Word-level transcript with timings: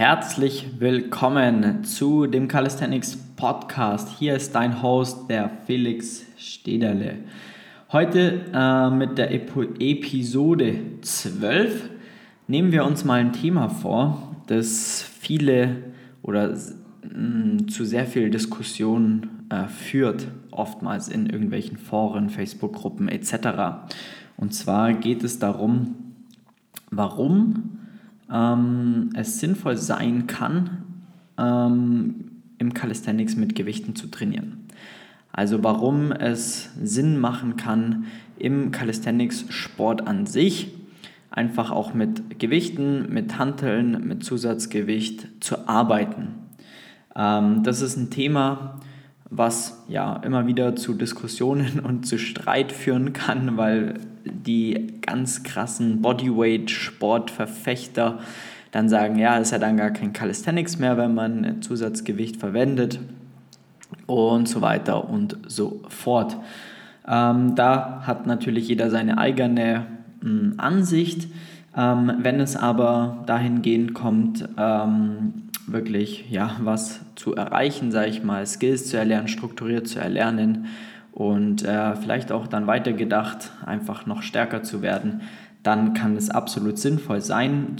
Herzlich 0.00 0.66
willkommen 0.78 1.84
zu 1.84 2.26
dem 2.26 2.48
Calisthenics 2.48 3.18
Podcast. 3.36 4.08
Hier 4.18 4.34
ist 4.34 4.54
dein 4.54 4.82
Host, 4.82 5.28
der 5.28 5.50
Felix 5.66 6.24
Stederle. 6.38 7.18
Heute 7.92 8.46
äh, 8.50 8.88
mit 8.88 9.18
der 9.18 9.30
Ep 9.30 9.54
Episode 9.78 10.74
12 11.02 11.90
nehmen 12.48 12.72
wir 12.72 12.86
uns 12.86 13.04
mal 13.04 13.20
ein 13.20 13.34
Thema 13.34 13.68
vor, 13.68 14.36
das 14.46 15.02
viele 15.02 15.76
oder 16.22 16.56
mh, 17.02 17.66
zu 17.66 17.84
sehr 17.84 18.06
viel 18.06 18.30
Diskussion 18.30 19.28
äh, 19.50 19.68
führt, 19.68 20.28
oftmals 20.50 21.08
in 21.08 21.26
irgendwelchen 21.26 21.76
Foren, 21.76 22.30
Facebook-Gruppen 22.30 23.08
etc. 23.10 23.90
Und 24.38 24.54
zwar 24.54 24.94
geht 24.94 25.22
es 25.24 25.38
darum, 25.38 26.14
warum 26.90 27.79
ähm, 28.32 29.10
es 29.14 29.40
sinnvoll 29.40 29.76
sein 29.76 30.26
kann, 30.26 30.84
ähm, 31.38 32.26
im 32.58 32.74
Calisthenics 32.74 33.36
mit 33.36 33.54
Gewichten 33.54 33.96
zu 33.96 34.06
trainieren. 34.08 34.66
Also 35.32 35.62
warum 35.62 36.12
es 36.12 36.70
Sinn 36.82 37.18
machen 37.18 37.56
kann, 37.56 38.06
im 38.38 38.70
Calisthenics-Sport 38.70 40.06
an 40.06 40.26
sich 40.26 40.72
einfach 41.30 41.70
auch 41.70 41.94
mit 41.94 42.38
Gewichten, 42.38 43.12
mit 43.12 43.38
Hanteln, 43.38 44.06
mit 44.06 44.24
Zusatzgewicht 44.24 45.28
zu 45.40 45.68
arbeiten. 45.68 46.28
Ähm, 47.14 47.62
das 47.62 47.80
ist 47.80 47.96
ein 47.96 48.10
Thema, 48.10 48.80
was 49.30 49.84
ja 49.88 50.16
immer 50.16 50.46
wieder 50.46 50.74
zu 50.74 50.94
Diskussionen 50.94 51.80
und 51.84 52.06
zu 52.06 52.18
Streit 52.18 52.72
führen 52.72 53.12
kann, 53.12 53.56
weil 53.56 53.94
die 54.24 54.98
ganz 55.00 55.42
krassen 55.42 56.02
Bodyweight-Sportverfechter 56.02 58.18
dann 58.72 58.88
sagen, 58.88 59.18
ja, 59.18 59.36
ist 59.38 59.50
ja 59.50 59.58
dann 59.58 59.76
gar 59.76 59.90
kein 59.90 60.12
Calisthenics 60.12 60.78
mehr, 60.78 60.96
wenn 60.96 61.14
man 61.14 61.62
Zusatzgewicht 61.62 62.36
verwendet 62.36 63.00
und 64.06 64.48
so 64.48 64.60
weiter 64.60 65.08
und 65.08 65.36
so 65.46 65.80
fort. 65.88 66.36
Ähm, 67.08 67.54
da 67.56 68.02
hat 68.06 68.26
natürlich 68.26 68.68
jeder 68.68 68.90
seine 68.90 69.18
eigene 69.18 69.86
mh, 70.20 70.28
hm, 70.28 70.54
Ansicht. 70.58 71.28
Ähm, 71.76 72.12
wenn 72.20 72.40
es 72.40 72.56
aber 72.56 73.22
dahingehend 73.26 73.94
kommt, 73.94 74.48
ähm, 74.56 75.44
wirklich 75.66 76.30
ja, 76.30 76.56
was 76.60 77.00
zu 77.14 77.34
erreichen, 77.34 77.92
sage 77.92 78.08
ich 78.08 78.24
mal, 78.24 78.44
Skills 78.46 78.88
zu 78.88 78.96
erlernen, 78.96 79.28
strukturiert 79.28 79.86
zu 79.86 80.00
erlernen, 80.00 80.66
und 81.12 81.64
äh, 81.64 81.96
vielleicht 81.96 82.32
auch 82.32 82.46
dann 82.46 82.66
weitergedacht, 82.66 83.50
einfach 83.64 84.06
noch 84.06 84.22
stärker 84.22 84.62
zu 84.62 84.82
werden, 84.82 85.22
dann 85.62 85.94
kann 85.94 86.16
es 86.16 86.30
absolut 86.30 86.78
sinnvoll 86.78 87.20
sein, 87.20 87.76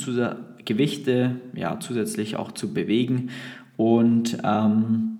Gewichte 0.65 1.37
ja, 1.55 1.81
zusätzlich 1.81 2.37
auch 2.37 2.53
zu 2.53 2.75
bewegen. 2.75 3.31
Und 3.77 4.39
ähm, 4.45 5.19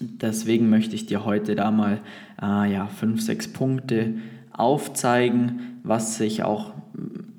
deswegen 0.00 0.68
möchte 0.68 0.94
ich 0.94 1.06
dir 1.06 1.24
heute 1.24 1.54
da 1.54 1.70
mal 1.70 2.00
äh, 2.42 2.72
ja, 2.72 2.86
fünf, 2.86 3.22
sechs 3.22 3.48
Punkte 3.52 4.14
aufzeigen, 4.52 5.80
was 5.84 6.16
sich 6.16 6.42
auch 6.42 6.72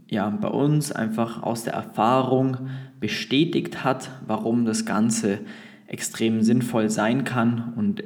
ja, 0.09 0.29
bei 0.29 0.47
uns 0.47 0.91
einfach 0.91 1.43
aus 1.43 1.63
der 1.63 1.73
Erfahrung 1.73 2.69
bestätigt 2.99 3.83
hat, 3.83 4.11
warum 4.25 4.65
das 4.65 4.85
Ganze 4.85 5.39
extrem 5.87 6.41
sinnvoll 6.41 6.89
sein 6.89 7.23
kann 7.23 7.73
und 7.75 8.03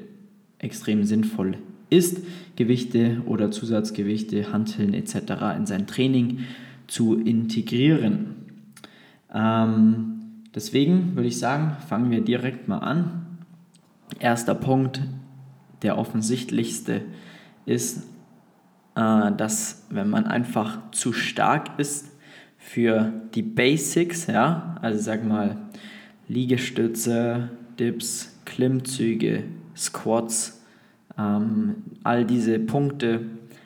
extrem 0.58 1.04
sinnvoll 1.04 1.58
ist, 1.94 2.23
Gewichte 2.55 3.22
oder 3.25 3.52
Zusatzgewichte, 3.52 4.52
Hanteln 4.52 4.94
etc. 4.94 5.16
in 5.58 5.66
sein 5.66 5.88
Training 5.88 6.39
zu 6.88 7.19
integrieren. 7.19 8.36
Ähm, 9.33 10.21
deswegen 10.53 11.16
würde 11.16 11.27
ich 11.27 11.39
sagen, 11.39 11.77
fangen 11.88 12.11
wir 12.11 12.21
direkt 12.21 12.67
mal 12.67 12.80
an. 12.80 13.25
Erster 14.19 14.55
Punkt, 14.55 15.02
der 15.81 15.97
offensichtlichste, 15.97 17.02
ist, 17.66 18.03
äh, 18.95 19.32
dass 19.32 19.86
wenn 19.89 20.09
man 20.09 20.26
einfach 20.26 20.92
zu 20.92 21.14
stark 21.14 21.80
ist 21.80 22.11
für 22.58 23.11
die 23.33 23.42
Basics, 23.42 24.27
ja, 24.27 24.76
also 24.82 24.99
sag 24.99 25.26
mal 25.26 25.58
Liegestütze, 26.27 27.49
Dips, 27.80 28.39
Klimmzüge, 28.45 29.43
Squats, 29.76 30.63
ähm, 31.18 31.76
all 32.04 32.26
diese 32.26 32.60
Punkte, 32.60 33.22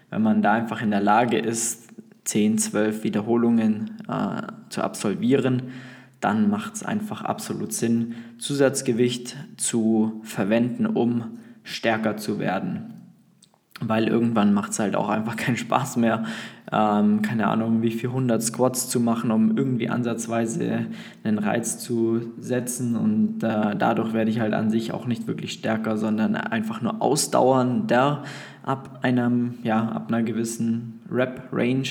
wenn 0.09 0.21
man 0.21 0.41
da 0.41 0.53
einfach 0.53 0.81
in 0.81 0.91
der 0.91 1.01
Lage 1.01 1.37
ist, 1.37 1.89
10, 2.25 2.57
12 2.57 3.03
Wiederholungen 3.03 3.97
äh, 4.07 4.41
zu 4.69 4.81
absolvieren, 4.83 5.63
dann 6.19 6.49
macht 6.49 6.75
es 6.75 6.83
einfach 6.83 7.23
absolut 7.23 7.71
Sinn, 7.73 8.15
Zusatzgewicht 8.37 9.37
zu 9.55 10.19
verwenden, 10.23 10.85
um 10.87 11.37
stärker 11.63 12.17
zu 12.17 12.39
werden 12.39 12.96
weil 13.79 14.07
irgendwann 14.07 14.53
macht 14.53 14.71
es 14.71 14.79
halt 14.79 14.95
auch 14.95 15.09
einfach 15.09 15.35
keinen 15.35 15.57
Spaß 15.57 15.97
mehr, 15.97 16.23
ähm, 16.71 17.21
keine 17.21 17.47
Ahnung, 17.47 17.81
wie 17.81 17.91
viel 17.91 18.09
100 18.09 18.41
Squats 18.41 18.89
zu 18.89 18.99
machen, 18.99 19.31
um 19.31 19.55
irgendwie 19.55 19.89
ansatzweise 19.89 20.87
einen 21.23 21.39
Reiz 21.39 21.79
zu 21.79 22.21
setzen 22.39 22.95
und 22.95 23.43
äh, 23.43 23.75
dadurch 23.75 24.13
werde 24.13 24.31
ich 24.31 24.39
halt 24.39 24.53
an 24.53 24.69
sich 24.69 24.91
auch 24.91 25.05
nicht 25.05 25.27
wirklich 25.27 25.53
stärker, 25.53 25.97
sondern 25.97 26.35
einfach 26.35 26.81
nur 26.81 27.01
ausdauernder 27.01 28.23
ab 28.63 28.99
einem, 29.03 29.55
ja, 29.63 29.87
ab 29.89 30.07
einer 30.09 30.23
gewissen 30.23 30.99
Rep-Range, 31.09 31.87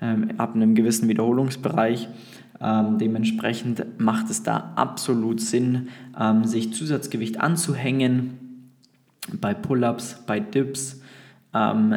ähm, 0.00 0.30
ab 0.38 0.54
einem 0.54 0.74
gewissen 0.74 1.08
Wiederholungsbereich. 1.08 2.08
Ähm, 2.58 2.96
dementsprechend 2.96 3.84
macht 3.98 4.30
es 4.30 4.42
da 4.42 4.72
absolut 4.76 5.42
Sinn, 5.42 5.88
ähm, 6.18 6.44
sich 6.44 6.72
Zusatzgewicht 6.72 7.38
anzuhängen 7.38 8.38
bei 9.40 9.52
Pull-ups, 9.52 10.22
bei 10.26 10.40
Dips, 10.40 11.02
ähm, 11.56 11.94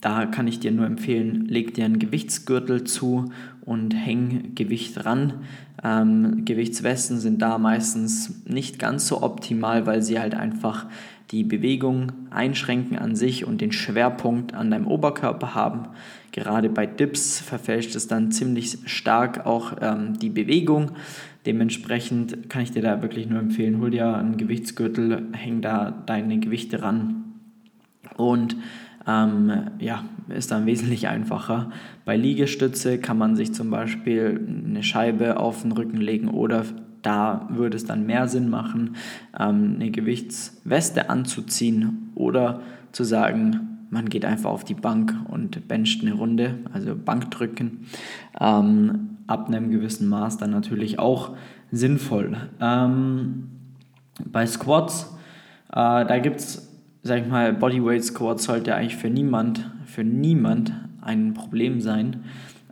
da 0.00 0.26
kann 0.26 0.48
ich 0.48 0.58
dir 0.58 0.72
nur 0.72 0.86
empfehlen, 0.86 1.46
leg 1.46 1.74
dir 1.74 1.84
einen 1.84 2.00
Gewichtsgürtel 2.00 2.84
zu 2.84 3.30
und 3.64 3.94
häng 3.94 4.54
Gewicht 4.56 5.04
ran. 5.04 5.34
Ähm, 5.82 6.44
Gewichtswesten 6.44 7.18
sind 7.18 7.40
da 7.40 7.58
meistens 7.58 8.44
nicht 8.46 8.78
ganz 8.78 9.06
so 9.06 9.22
optimal, 9.22 9.86
weil 9.86 10.02
sie 10.02 10.18
halt 10.18 10.34
einfach 10.34 10.86
die 11.30 11.44
Bewegung 11.44 12.12
einschränken 12.30 12.98
an 12.98 13.14
sich 13.14 13.46
und 13.46 13.60
den 13.60 13.72
Schwerpunkt 13.72 14.54
an 14.54 14.70
deinem 14.70 14.88
Oberkörper 14.88 15.54
haben. 15.54 15.88
Gerade 16.32 16.68
bei 16.68 16.84
Dips 16.84 17.40
verfälscht 17.40 17.94
es 17.94 18.08
dann 18.08 18.32
ziemlich 18.32 18.78
stark 18.86 19.46
auch 19.46 19.76
ähm, 19.80 20.18
die 20.18 20.30
Bewegung. 20.30 20.92
Dementsprechend 21.46 22.50
kann 22.50 22.62
ich 22.62 22.72
dir 22.72 22.82
da 22.82 23.02
wirklich 23.02 23.28
nur 23.28 23.38
empfehlen, 23.38 23.80
hol 23.80 23.90
dir 23.90 24.16
einen 24.16 24.36
Gewichtsgürtel, 24.36 25.28
häng 25.32 25.60
da 25.60 25.90
deine 26.06 26.40
Gewichte 26.40 26.82
ran 26.82 27.22
und 28.16 28.56
ähm, 29.06 29.52
ja, 29.78 30.04
ist 30.28 30.50
dann 30.50 30.66
wesentlich 30.66 31.08
einfacher. 31.08 31.70
Bei 32.04 32.16
Liegestütze 32.16 32.98
kann 32.98 33.18
man 33.18 33.36
sich 33.36 33.52
zum 33.52 33.70
Beispiel 33.70 34.40
eine 34.66 34.82
Scheibe 34.82 35.38
auf 35.38 35.62
den 35.62 35.72
Rücken 35.72 35.98
legen 35.98 36.28
oder 36.28 36.64
da 37.02 37.48
würde 37.50 37.76
es 37.76 37.84
dann 37.84 38.06
mehr 38.06 38.28
Sinn 38.28 38.48
machen, 38.48 38.96
ähm, 39.38 39.76
eine 39.76 39.90
Gewichtsweste 39.90 41.10
anzuziehen 41.10 42.12
oder 42.14 42.60
zu 42.92 43.04
sagen, 43.04 43.68
man 43.90 44.08
geht 44.08 44.24
einfach 44.24 44.50
auf 44.50 44.64
die 44.64 44.74
Bank 44.74 45.14
und 45.28 45.68
bencht 45.68 46.02
eine 46.02 46.14
Runde, 46.14 46.58
also 46.72 46.94
Bankdrücken. 46.96 47.86
Ähm, 48.40 49.18
ab 49.26 49.48
einem 49.48 49.70
gewissen 49.70 50.08
Maß 50.08 50.38
dann 50.38 50.50
natürlich 50.50 50.98
auch 50.98 51.36
sinnvoll. 51.70 52.36
Ähm, 52.60 53.48
bei 54.24 54.46
Squats, 54.46 55.14
äh, 55.70 56.06
da 56.06 56.18
gibt 56.18 56.40
es 56.40 56.71
sag 57.02 57.22
ich 57.22 57.28
mal, 57.28 57.52
Bodyweight 57.52 58.04
Squat 58.04 58.40
sollte 58.40 58.74
eigentlich 58.74 58.96
für 58.96 59.10
niemand, 59.10 59.70
für 59.86 60.04
niemand 60.04 60.72
ein 61.00 61.34
Problem 61.34 61.80
sein. 61.80 62.24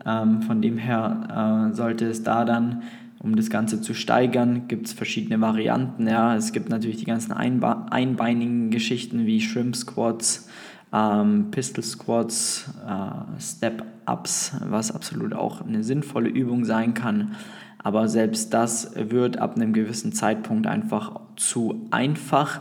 Ähm, 0.07 0.43
von 0.43 0.63
dem 0.63 0.79
her 0.79 1.69
äh, 1.71 1.75
sollte 1.75 2.07
es 2.07 2.23
da 2.23 2.45
dann, 2.45 2.83
um 3.19 3.37
das 3.37 3.51
Ganze 3.51 3.83
zu 3.83 3.93
steigern, 3.93 4.67
gibt 4.67 4.87
es 4.87 4.93
verschiedene 4.93 5.41
Varianten. 5.41 6.07
Ja. 6.07 6.35
Es 6.37 6.53
gibt 6.53 6.71
natürlich 6.71 6.97
die 6.97 7.05
ganzen 7.05 7.33
Einba 7.33 7.87
einbeinigen 7.91 8.71
Geschichten 8.71 9.27
wie 9.27 9.41
Shrimp 9.41 9.77
Squats, 9.77 10.49
ähm, 10.93 11.51
Pistol 11.51 11.85
Squats, 11.85 12.73
äh, 12.87 13.41
Step 13.41 13.85
Ups, 14.07 14.57
was 14.65 14.91
absolut 14.93 15.35
auch 15.35 15.61
eine 15.61 15.85
sinnvolle 15.85 16.31
Übung 16.31 16.65
sein 16.65 16.95
kann. 16.95 17.37
Aber 17.83 18.09
selbst 18.09 18.55
das 18.55 18.93
wird 18.95 19.39
ab 19.39 19.57
einem 19.57 19.73
gewissen 19.73 20.13
Zeitpunkt 20.13 20.67
einfach 20.67 21.21
zu 21.37 21.87
einfach 21.91 22.61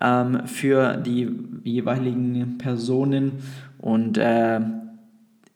ähm, 0.00 0.46
für 0.46 0.96
die 0.96 1.28
jeweiligen 1.64 2.58
Personen 2.58 3.32
und 3.78 4.18
äh, 4.18 4.60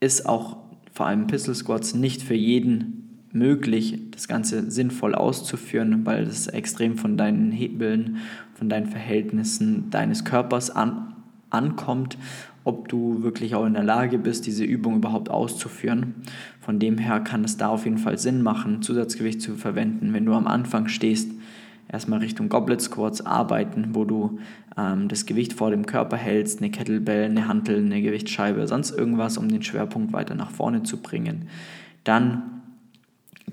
ist 0.00 0.28
auch 0.28 0.56
vor 0.92 1.06
allem 1.06 1.26
Pistol 1.26 1.54
Squats 1.54 1.94
nicht 1.94 2.22
für 2.22 2.34
jeden 2.34 3.26
möglich, 3.32 4.10
das 4.10 4.28
Ganze 4.28 4.70
sinnvoll 4.70 5.14
auszuführen, 5.14 6.04
weil 6.04 6.24
es 6.24 6.48
extrem 6.48 6.98
von 6.98 7.16
deinen 7.16 7.50
Hebeln, 7.50 8.18
von 8.54 8.68
deinen 8.68 8.86
Verhältnissen 8.86 9.90
deines 9.90 10.24
Körpers 10.24 10.70
an, 10.70 11.14
ankommt 11.48 12.18
ob 12.64 12.88
du 12.88 13.22
wirklich 13.22 13.54
auch 13.54 13.66
in 13.66 13.74
der 13.74 13.82
Lage 13.82 14.18
bist, 14.18 14.46
diese 14.46 14.64
Übung 14.64 14.96
überhaupt 14.96 15.30
auszuführen. 15.30 16.14
Von 16.60 16.78
dem 16.78 16.98
her 16.98 17.20
kann 17.20 17.44
es 17.44 17.56
da 17.56 17.68
auf 17.68 17.84
jeden 17.84 17.98
Fall 17.98 18.18
Sinn 18.18 18.42
machen, 18.42 18.82
Zusatzgewicht 18.82 19.40
zu 19.40 19.56
verwenden, 19.56 20.12
wenn 20.12 20.26
du 20.26 20.32
am 20.32 20.46
Anfang 20.46 20.88
stehst. 20.88 21.30
Erstmal 21.88 22.20
Richtung 22.20 22.48
Goblet 22.48 22.80
Squats 22.80 23.24
arbeiten, 23.24 23.90
wo 23.92 24.04
du 24.04 24.38
ähm, 24.76 25.08
das 25.08 25.26
Gewicht 25.26 25.52
vor 25.52 25.70
dem 25.70 25.84
Körper 25.86 26.16
hältst, 26.16 26.60
eine 26.60 26.70
Kettlebell, 26.70 27.26
eine 27.26 27.48
Hantel, 27.48 27.78
eine 27.78 28.00
Gewichtsscheibe, 28.00 28.66
sonst 28.66 28.92
irgendwas, 28.92 29.36
um 29.36 29.48
den 29.48 29.62
Schwerpunkt 29.62 30.12
weiter 30.12 30.34
nach 30.34 30.50
vorne 30.50 30.82
zu 30.82 30.98
bringen. 30.98 31.48
Dann 32.04 32.42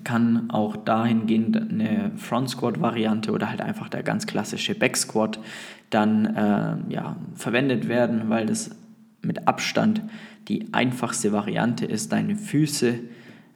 kann 0.03 0.49
auch 0.49 0.77
dahingehend 0.77 1.57
eine 1.57 2.11
Front 2.15 2.51
Squat 2.51 2.81
Variante 2.81 3.31
oder 3.31 3.49
halt 3.49 3.61
einfach 3.61 3.89
der 3.89 4.03
ganz 4.03 4.25
klassische 4.25 4.75
Back 4.75 4.95
Squat 4.95 5.39
dann 5.89 6.25
äh, 6.25 6.93
ja, 6.93 7.17
verwendet 7.35 7.87
werden, 7.87 8.29
weil 8.29 8.45
das 8.45 8.71
mit 9.21 9.47
Abstand 9.47 10.01
die 10.47 10.73
einfachste 10.73 11.31
Variante 11.31 11.85
ist, 11.85 12.11
deine 12.11 12.35
Füße 12.35 12.99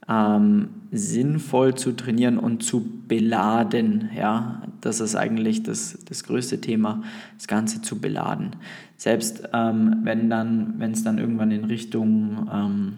ähm, 0.08 0.68
sinnvoll 0.90 1.74
zu 1.74 1.92
trainieren 1.92 2.38
und 2.38 2.62
zu 2.62 2.84
beladen. 3.08 4.10
Ja, 4.16 4.62
das 4.80 5.00
ist 5.00 5.16
eigentlich 5.16 5.62
das, 5.62 5.98
das 6.06 6.24
größte 6.24 6.60
Thema, 6.60 7.02
das 7.36 7.46
Ganze 7.46 7.82
zu 7.82 8.00
beladen. 8.00 8.56
Selbst 8.96 9.48
ähm, 9.52 10.00
wenn 10.02 10.30
dann, 10.30 10.80
es 10.80 11.04
dann 11.04 11.18
irgendwann 11.18 11.50
in 11.50 11.64
Richtung, 11.64 12.48
ähm, 12.52 12.92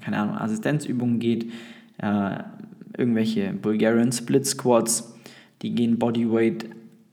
keine 0.00 0.18
Ahnung, 0.18 0.36
Assistenzübungen 0.36 1.18
geht, 1.18 1.50
äh, 1.98 2.38
irgendwelche 2.96 3.52
Bulgarian 3.52 4.12
Split 4.12 4.46
Squats, 4.46 5.14
die 5.62 5.74
gehen 5.74 5.98
Bodyweight 5.98 6.66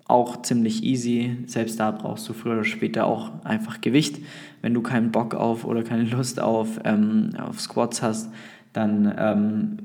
auch 0.07 0.41
ziemlich 0.43 0.83
easy. 0.83 1.37
Selbst 1.47 1.79
da 1.79 1.91
brauchst 1.91 2.29
du 2.29 2.33
früher 2.33 2.53
oder 2.53 2.63
später 2.63 3.05
auch 3.05 3.43
einfach 3.43 3.81
Gewicht. 3.81 4.19
Wenn 4.61 4.73
du 4.73 4.81
keinen 4.81 5.11
Bock 5.11 5.33
auf 5.33 5.65
oder 5.65 5.83
keine 5.83 6.03
Lust 6.03 6.39
auf, 6.39 6.79
ähm, 6.83 7.31
auf 7.39 7.59
Squats 7.59 8.01
hast, 8.01 8.31
dann 8.75 9.13
ähm, 9.17 9.77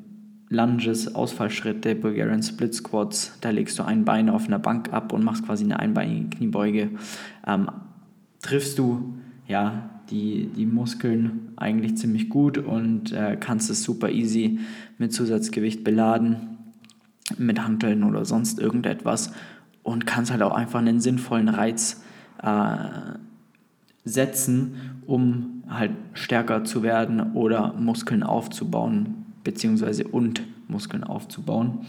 Lunges, 0.49 1.15
Ausfallschritte, 1.15 1.95
Bulgarian 1.95 2.43
Split 2.43 2.75
Squats, 2.75 3.39
da 3.41 3.51
legst 3.51 3.79
du 3.79 3.85
ein 3.85 4.05
Bein 4.05 4.29
auf 4.29 4.47
einer 4.47 4.59
Bank 4.59 4.93
ab 4.93 5.13
und 5.13 5.25
machst 5.25 5.47
quasi 5.47 5.65
eine 5.65 5.79
einbeinige 5.79 6.37
Kniebeuge. 6.37 6.91
Ähm, 7.47 7.69
triffst 8.43 8.79
du 8.79 9.15
ja, 9.47 9.91
die, 10.11 10.47
die 10.57 10.67
Muskeln 10.67 11.53
eigentlich 11.57 11.97
ziemlich 11.97 12.29
gut 12.29 12.59
und 12.59 13.13
äh, 13.13 13.37
kannst 13.39 13.71
es 13.71 13.83
super 13.83 14.11
easy 14.11 14.59
mit 14.99 15.13
Zusatzgewicht 15.13 15.85
beladen, 15.85 16.59
mit 17.39 17.63
Hanteln 17.63 18.03
oder 18.03 18.25
sonst 18.25 18.59
irgendetwas 18.59 19.33
und 19.83 20.07
kannst 20.07 20.33
halt 20.33 20.43
auch 20.43 20.55
einfach 20.55 20.81
einen 20.81 21.01
sinnvollen 21.01 21.49
Reiz 21.49 22.03
äh, 22.43 22.77
setzen, 24.05 24.75
um 25.07 25.50
halt 25.71 25.93
stärker 26.15 26.65
zu 26.65 26.83
werden 26.83 27.33
oder 27.35 27.73
Muskeln 27.75 28.23
aufzubauen, 28.23 29.27
beziehungsweise 29.45 30.05
und 30.05 30.43
Muskeln 30.69 31.05
aufzubauen. 31.05 31.87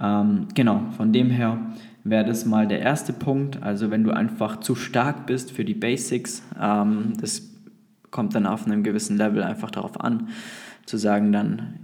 Ähm, 0.00 0.46
genau, 0.54 0.82
von 0.96 1.12
dem 1.12 1.30
her 1.30 1.58
wäre 2.04 2.24
das 2.24 2.46
mal 2.46 2.66
der 2.66 2.80
erste 2.80 3.12
Punkt. 3.12 3.62
Also 3.62 3.90
wenn 3.90 4.04
du 4.04 4.10
einfach 4.10 4.60
zu 4.60 4.74
stark 4.74 5.26
bist 5.26 5.52
für 5.52 5.64
die 5.64 5.74
Basics, 5.74 6.42
ähm, 6.60 7.12
das 7.20 7.42
kommt 8.10 8.34
dann 8.34 8.46
auf 8.46 8.66
einem 8.66 8.82
gewissen 8.82 9.18
Level 9.18 9.42
einfach 9.42 9.70
darauf 9.70 10.00
an, 10.00 10.28
zu 10.86 10.96
sagen 10.96 11.32
dann, 11.32 11.74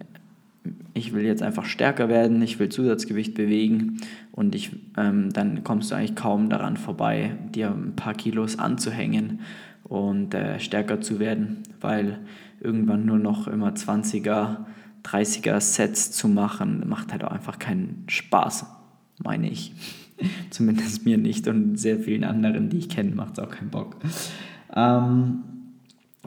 ich 0.95 1.13
will 1.13 1.25
jetzt 1.25 1.43
einfach 1.43 1.67
stärker 1.67 2.09
werden, 2.09 2.41
ich 2.41 2.59
will 2.59 2.71
Zusatzgewicht 2.71 3.35
bewegen 3.35 3.99
und 4.33 4.55
ich, 4.55 4.71
ähm, 4.97 5.31
dann 5.31 5.63
kommst 5.63 5.91
du 5.91 5.95
eigentlich 5.95 6.15
kaum 6.15 6.49
daran 6.49 6.79
vorbei, 6.79 7.37
dir 7.55 7.71
ein 7.71 7.97
paar 7.97 8.15
Kilos 8.15 8.59
anzuhängen 8.59 9.41
und 9.85 10.35
äh, 10.35 10.59
stärker 10.59 11.01
zu 11.01 11.21
werden, 11.21 11.63
weil 11.81 12.19
irgendwann 12.61 13.05
nur 13.05 13.19
noch 13.19 13.47
immer 13.47 13.71
20er, 13.71 14.65
30er 15.05 15.61
Sets 15.61 16.11
zu 16.13 16.29
machen, 16.29 16.89
macht 16.89 17.13
halt 17.13 17.25
auch 17.25 17.31
einfach 17.31 17.59
keinen 17.59 18.05
Spaß, 18.09 18.67
meine 19.23 19.51
ich. 19.51 19.73
Zumindest 20.51 21.05
mir 21.05 21.19
nicht 21.19 21.47
und 21.49 21.77
sehr 21.77 22.01
vielen 22.01 22.25
anderen, 22.25 22.71
die 22.71 22.79
ich 22.79 22.89
kenne, 22.89 23.15
macht 23.15 23.39
es 23.39 23.45
auch 23.45 23.51
keinen 23.51 23.71
Bock. 23.71 23.97
Ähm, 24.75 25.43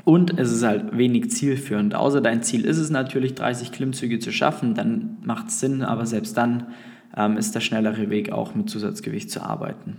und 0.04 0.40
es 0.40 0.52
ist 0.52 0.64
halt 0.64 0.98
wenig 0.98 1.32
zielführend. 1.32 1.96
Außer 1.96 2.22
dein 2.22 2.44
Ziel 2.44 2.66
ist 2.66 2.78
es 2.78 2.90
natürlich, 2.90 3.36
30 3.36 3.72
Klimmzüge 3.72 4.20
zu 4.20 4.32
schaffen, 4.32 4.76
dann 4.76 5.18
macht 5.24 5.48
es 5.48 5.60
Sinn, 5.60 5.82
aber 5.82 6.06
selbst 6.06 6.38
dann 6.38 6.68
ähm, 7.16 7.38
ist 7.38 7.56
der 7.56 7.62
schnellere 7.62 8.10
Weg 8.10 8.32
auch 8.32 8.56
mit 8.56 8.70
Zusatzgewicht 8.70 9.32
zu 9.32 9.42
arbeiten. 9.42 9.98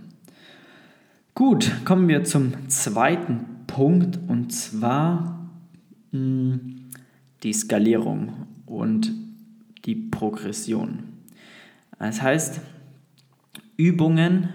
Gut, 1.39 1.71
kommen 1.85 2.09
wir 2.09 2.25
zum 2.25 2.67
zweiten 2.67 3.45
Punkt 3.65 4.19
und 4.27 4.51
zwar 4.51 5.49
mh, 6.11 6.19
hm, 6.19 6.75
die 7.43 7.53
Skalierung 7.53 8.45
und 8.65 9.13
die 9.85 9.95
Progression. 9.95 11.03
Das 11.97 12.21
heißt, 12.21 12.59
Übungen 13.77 14.49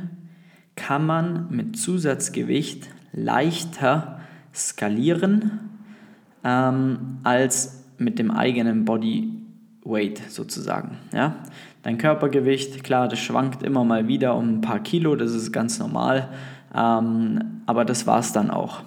kann 0.77 1.07
man 1.07 1.47
mit 1.49 1.79
Zusatzgewicht 1.79 2.91
leichter 3.15 4.21
skalieren 4.55 5.61
ähm, 6.45 7.21
als 7.23 7.83
mit 7.97 8.19
dem 8.19 8.31
eigenen 8.31 8.85
Body 8.85 9.33
Weight 9.85 10.21
sozusagen. 10.29 10.99
Ja? 11.15 11.37
Dein 11.83 11.97
Körpergewicht, 11.97 12.85
klar, 12.85 13.09
das 13.09 13.21
schwankt 13.21 13.63
immer 13.63 13.85
mal 13.85 14.07
wieder 14.07 14.37
um 14.37 14.57
ein 14.57 14.61
paar 14.61 14.81
Kilo, 14.81 15.17
das 15.17 15.33
ist 15.33 15.51
ganz 15.51 15.79
normal, 15.79 16.29
ähm, 16.77 17.63
aber 17.67 17.85
das 17.85 18.07
war 18.07 18.19
es 18.19 18.33
dann 18.33 18.51
auch. 18.51 18.83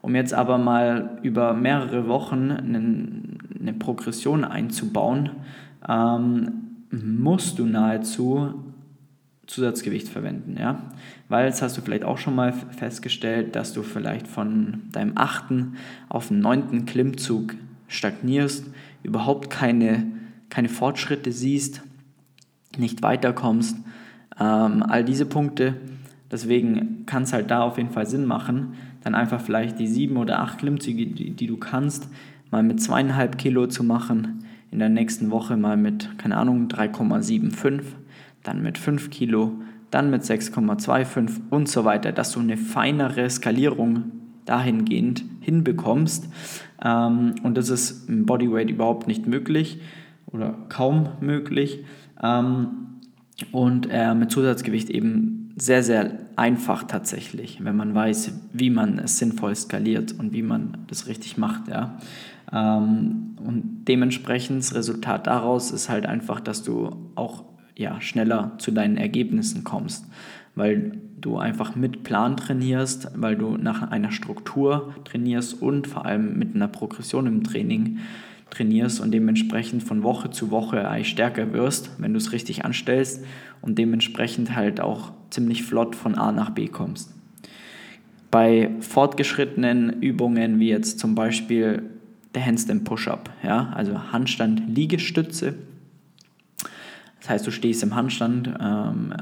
Um 0.00 0.14
jetzt 0.14 0.32
aber 0.32 0.58
mal 0.58 1.18
über 1.22 1.54
mehrere 1.54 2.08
Wochen 2.08 2.50
eine, 2.50 3.72
Progression 3.78 4.44
einzubauen, 4.44 5.30
ähm, 5.86 6.52
musst 6.90 7.58
du 7.58 7.66
nahezu 7.66 8.54
Zusatzgewicht 9.46 10.08
verwenden, 10.08 10.56
ja. 10.58 10.82
Weil, 11.28 11.46
das 11.48 11.62
hast 11.62 11.76
du 11.76 11.80
vielleicht 11.80 12.04
auch 12.04 12.18
schon 12.18 12.34
mal 12.34 12.52
festgestellt, 12.52 13.56
dass 13.56 13.72
du 13.72 13.82
vielleicht 13.82 14.28
von 14.28 14.82
deinem 14.92 15.12
achten 15.16 15.76
auf 16.08 16.28
den 16.28 16.40
neunten 16.40 16.86
Klimmzug 16.86 17.54
stagnierst, 17.88 18.66
überhaupt 19.02 19.50
keine, 19.50 20.06
keine 20.50 20.68
Fortschritte 20.68 21.32
siehst, 21.32 21.82
nicht 22.76 23.02
weiterkommst. 23.02 23.76
Ähm, 24.38 24.82
all 24.82 25.04
diese 25.04 25.26
Punkte, 25.26 25.74
deswegen 26.30 27.04
kann 27.06 27.22
es 27.22 27.32
halt 27.32 27.50
da 27.50 27.62
auf 27.62 27.78
jeden 27.78 27.90
Fall 27.90 28.06
Sinn 28.06 28.26
machen, 28.26 28.74
dann 29.02 29.14
einfach 29.14 29.40
vielleicht 29.40 29.78
die 29.78 29.86
sieben 29.86 30.16
oder 30.16 30.40
acht 30.40 30.58
Klimmzüge, 30.58 31.06
die, 31.06 31.30
die 31.30 31.46
du 31.46 31.56
kannst, 31.56 32.08
mal 32.50 32.62
mit 32.62 32.80
zweieinhalb 32.80 33.38
Kilo 33.38 33.66
zu 33.66 33.84
machen, 33.84 34.44
in 34.70 34.78
der 34.78 34.88
nächsten 34.88 35.30
Woche 35.30 35.56
mal 35.56 35.76
mit, 35.76 36.18
keine 36.18 36.36
Ahnung, 36.36 36.68
3,75 36.68 37.82
dann 38.42 38.62
mit 38.62 38.78
5 38.78 39.10
Kilo, 39.10 39.52
dann 39.90 40.10
mit 40.10 40.22
6,25 40.22 41.40
und 41.50 41.68
so 41.68 41.84
weiter, 41.84 42.12
dass 42.12 42.32
du 42.32 42.40
eine 42.40 42.56
feinere 42.56 43.28
Skalierung 43.28 44.12
dahingehend 44.44 45.24
hinbekommst. 45.40 46.28
Ähm, 46.82 47.34
und 47.42 47.56
das 47.56 47.68
ist 47.68 48.08
im 48.08 48.26
Bodyweight 48.26 48.70
überhaupt 48.70 49.06
nicht 49.06 49.26
möglich 49.26 49.80
oder 50.26 50.54
kaum 50.68 51.08
möglich. 51.20 51.84
Ähm, 52.22 52.68
und 53.52 53.88
äh, 53.90 54.14
mit 54.14 54.30
Zusatzgewicht 54.30 54.90
eben 54.90 55.47
sehr, 55.58 55.82
sehr 55.82 56.18
einfach 56.36 56.84
tatsächlich, 56.84 57.62
wenn 57.62 57.76
man 57.76 57.94
weiß, 57.94 58.32
wie 58.52 58.70
man 58.70 58.98
es 58.98 59.18
sinnvoll 59.18 59.54
skaliert 59.54 60.12
und 60.18 60.32
wie 60.32 60.42
man 60.42 60.78
das 60.86 61.06
richtig 61.06 61.36
macht. 61.38 61.68
Ja. 61.68 61.98
Ähm, 62.52 63.36
und 63.44 63.84
dementsprechend 63.86 64.58
das 64.60 64.74
Resultat 64.74 65.26
daraus 65.26 65.70
ist 65.70 65.88
halt 65.88 66.06
einfach, 66.06 66.40
dass 66.40 66.62
du 66.62 67.10
auch 67.14 67.44
ja, 67.76 68.00
schneller 68.00 68.52
zu 68.58 68.70
deinen 68.70 68.96
Ergebnissen 68.96 69.64
kommst, 69.64 70.06
weil 70.54 71.00
du 71.20 71.38
einfach 71.38 71.74
mit 71.76 72.02
Plan 72.02 72.36
trainierst, 72.36 73.10
weil 73.14 73.36
du 73.36 73.56
nach 73.56 73.90
einer 73.90 74.10
Struktur 74.10 74.94
trainierst 75.04 75.60
und 75.60 75.86
vor 75.86 76.04
allem 76.04 76.38
mit 76.38 76.54
einer 76.54 76.68
Progression 76.68 77.26
im 77.26 77.44
Training 77.44 77.98
trainierst 78.50 79.00
und 79.00 79.12
dementsprechend 79.12 79.82
von 79.82 80.02
Woche 80.02 80.30
zu 80.30 80.50
Woche 80.50 80.88
eigentlich 80.88 81.08
stärker 81.08 81.52
wirst, 81.52 81.90
wenn 81.98 82.12
du 82.12 82.18
es 82.18 82.32
richtig 82.32 82.64
anstellst 82.64 83.24
und 83.60 83.78
dementsprechend 83.78 84.54
halt 84.54 84.80
auch 84.80 85.12
ziemlich 85.30 85.62
flott 85.62 85.94
von 85.94 86.14
A 86.14 86.32
nach 86.32 86.50
B 86.50 86.68
kommst. 86.68 87.14
Bei 88.30 88.70
fortgeschrittenen 88.80 90.02
Übungen 90.02 90.60
wie 90.60 90.68
jetzt 90.68 90.98
zum 90.98 91.14
Beispiel 91.14 91.82
der 92.34 92.44
Handstand 92.44 92.84
Push-Up, 92.84 93.30
ja, 93.42 93.70
also 93.74 94.12
Handstand 94.12 94.62
Liegestütze, 94.68 95.54
das 97.20 97.30
heißt, 97.30 97.46
du 97.46 97.50
stehst 97.50 97.82
im 97.82 97.94
Handstand, 97.94 98.48
ähm, 98.60 99.12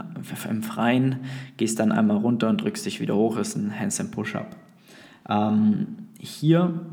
im 0.48 0.62
Freien, 0.62 1.16
gehst 1.56 1.80
dann 1.80 1.92
einmal 1.92 2.18
runter 2.18 2.48
und 2.48 2.60
drückst 2.60 2.84
dich 2.86 3.00
wieder 3.00 3.16
hoch, 3.16 3.36
ist 3.36 3.56
ein 3.56 3.76
Handstand 3.78 4.12
Push-Up. 4.12 4.54
Ähm, 5.28 5.86
hier 6.18 6.86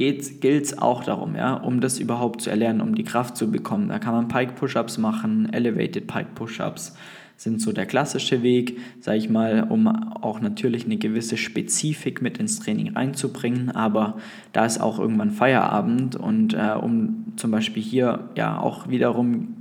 gilt 0.00 0.64
es 0.64 0.78
auch 0.78 1.04
darum, 1.04 1.36
ja, 1.36 1.54
um 1.54 1.80
das 1.80 1.98
überhaupt 1.98 2.40
zu 2.40 2.48
erlernen, 2.48 2.80
um 2.80 2.94
die 2.94 3.04
Kraft 3.04 3.36
zu 3.36 3.50
bekommen. 3.50 3.88
Da 3.88 3.98
kann 3.98 4.14
man 4.14 4.28
Pike 4.28 4.54
Push-Ups 4.54 4.96
machen, 4.96 5.52
Elevated 5.52 6.06
Pike 6.06 6.30
Push-Ups, 6.34 6.96
sind 7.36 7.60
so 7.60 7.72
der 7.72 7.84
klassische 7.86 8.42
Weg, 8.42 8.78
sage 9.00 9.18
ich 9.18 9.28
mal, 9.28 9.66
um 9.68 9.86
auch 9.88 10.40
natürlich 10.40 10.86
eine 10.86 10.96
gewisse 10.96 11.36
Spezifik 11.36 12.22
mit 12.22 12.38
ins 12.38 12.60
Training 12.60 12.94
reinzubringen. 12.94 13.70
Aber 13.70 14.18
da 14.52 14.64
ist 14.64 14.80
auch 14.80 14.98
irgendwann 14.98 15.30
Feierabend 15.30 16.16
und 16.16 16.54
äh, 16.54 16.74
um 16.80 17.32
zum 17.36 17.50
Beispiel 17.50 17.82
hier 17.82 18.30
ja 18.36 18.58
auch 18.58 18.88
wiederum 18.88 19.56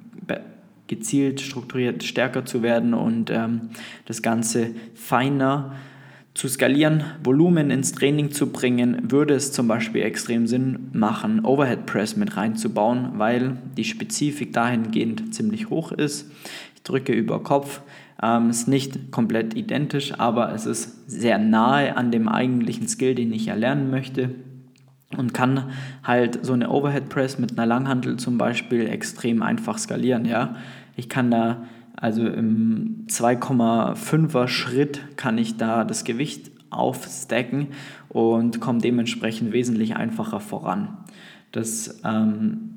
gezielt, 0.88 1.40
strukturiert 1.40 2.04
stärker 2.04 2.46
zu 2.46 2.64
werden 2.64 2.94
und 2.94 3.30
ähm, 3.30 3.70
das 4.06 4.22
Ganze 4.22 4.72
feiner 4.96 5.72
zu 5.72 5.89
skalieren, 6.48 7.04
Volumen 7.24 7.72
ins 7.72 7.92
Training 7.92 8.32
zu 8.32 8.52
bringen, 8.52 9.12
würde 9.12 9.34
es 9.34 9.52
zum 9.52 9.68
Beispiel 9.68 10.04
extrem 10.04 10.48
Sinn 10.48 10.90
machen, 10.94 11.44
Overhead 11.44 11.86
Press 11.86 12.16
mit 12.16 12.38
reinzubauen, 12.38 13.14
weil 13.16 13.58
die 13.76 13.84
Spezifik 13.84 14.54
dahingehend 14.54 15.34
ziemlich 15.34 15.70
hoch 15.70 15.92
ist. 15.92 16.32
Ich 16.76 16.84
drücke 16.84 17.14
über 17.14 17.44
Kopf, 17.44 17.82
ähm, 18.22 18.50
ist 18.50 18.68
nicht 18.68 19.12
komplett 19.12 19.56
identisch, 19.56 20.14
aber 20.18 20.54
es 20.54 20.66
ist 20.66 21.10
sehr 21.10 21.40
nahe 21.40 21.98
an 21.98 22.12
dem 22.12 22.28
eigentlichen 22.28 22.88
Skill, 22.88 23.16
den 23.16 23.34
ich 23.34 23.48
erlernen 23.48 23.90
möchte 23.90 24.30
und 25.18 25.34
kann 25.34 25.72
halt 26.04 26.46
so 26.46 26.54
eine 26.54 26.70
Overhead 26.70 27.10
Press 27.10 27.40
mit 27.40 27.58
einer 27.58 27.66
Langhantel 27.66 28.18
zum 28.18 28.38
Beispiel 28.38 28.88
extrem 28.88 29.42
einfach 29.42 29.78
skalieren. 29.78 30.26
Ja? 30.26 30.56
Ich 30.96 31.10
kann 31.10 31.32
da 31.32 31.64
also 31.96 32.26
im 32.28 33.06
2,5er 33.08 34.48
Schritt 34.48 35.18
kann 35.18 35.38
ich 35.38 35.58
da 35.58 35.84
das 35.84 36.04
Gewicht 36.04 36.52
aufstacken 36.70 37.68
und 38.10 38.60
komme 38.60 38.80
dementsprechend 38.80 39.52
wesentlich 39.52 39.96
einfacher 39.96 40.40
voran. 40.40 40.98
Das 41.52 42.02
ähm, 42.06 42.70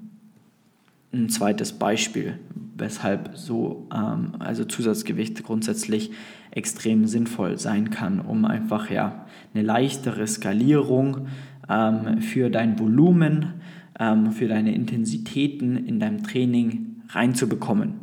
ein 1.12 1.28
zweites 1.28 1.72
Beispiel, 1.72 2.38
weshalb 2.76 3.36
so 3.36 3.86
ähm, 3.94 4.32
also 4.38 4.64
Zusatzgewicht 4.64 5.42
grundsätzlich 5.44 6.10
extrem 6.50 7.06
sinnvoll 7.06 7.58
sein 7.58 7.90
kann, 7.90 8.20
um 8.20 8.44
einfach 8.44 8.90
ja 8.90 9.26
eine 9.54 9.62
leichtere 9.62 10.26
Skalierung 10.26 11.28
ähm, 11.68 12.22
für 12.22 12.50
dein 12.50 12.78
Volumen, 12.78 13.54
ähm, 13.98 14.32
für 14.32 14.48
deine 14.48 14.74
Intensitäten 14.74 15.76
in 15.76 16.00
deinem 16.00 16.22
Training 16.22 17.02
reinzubekommen. 17.10 18.01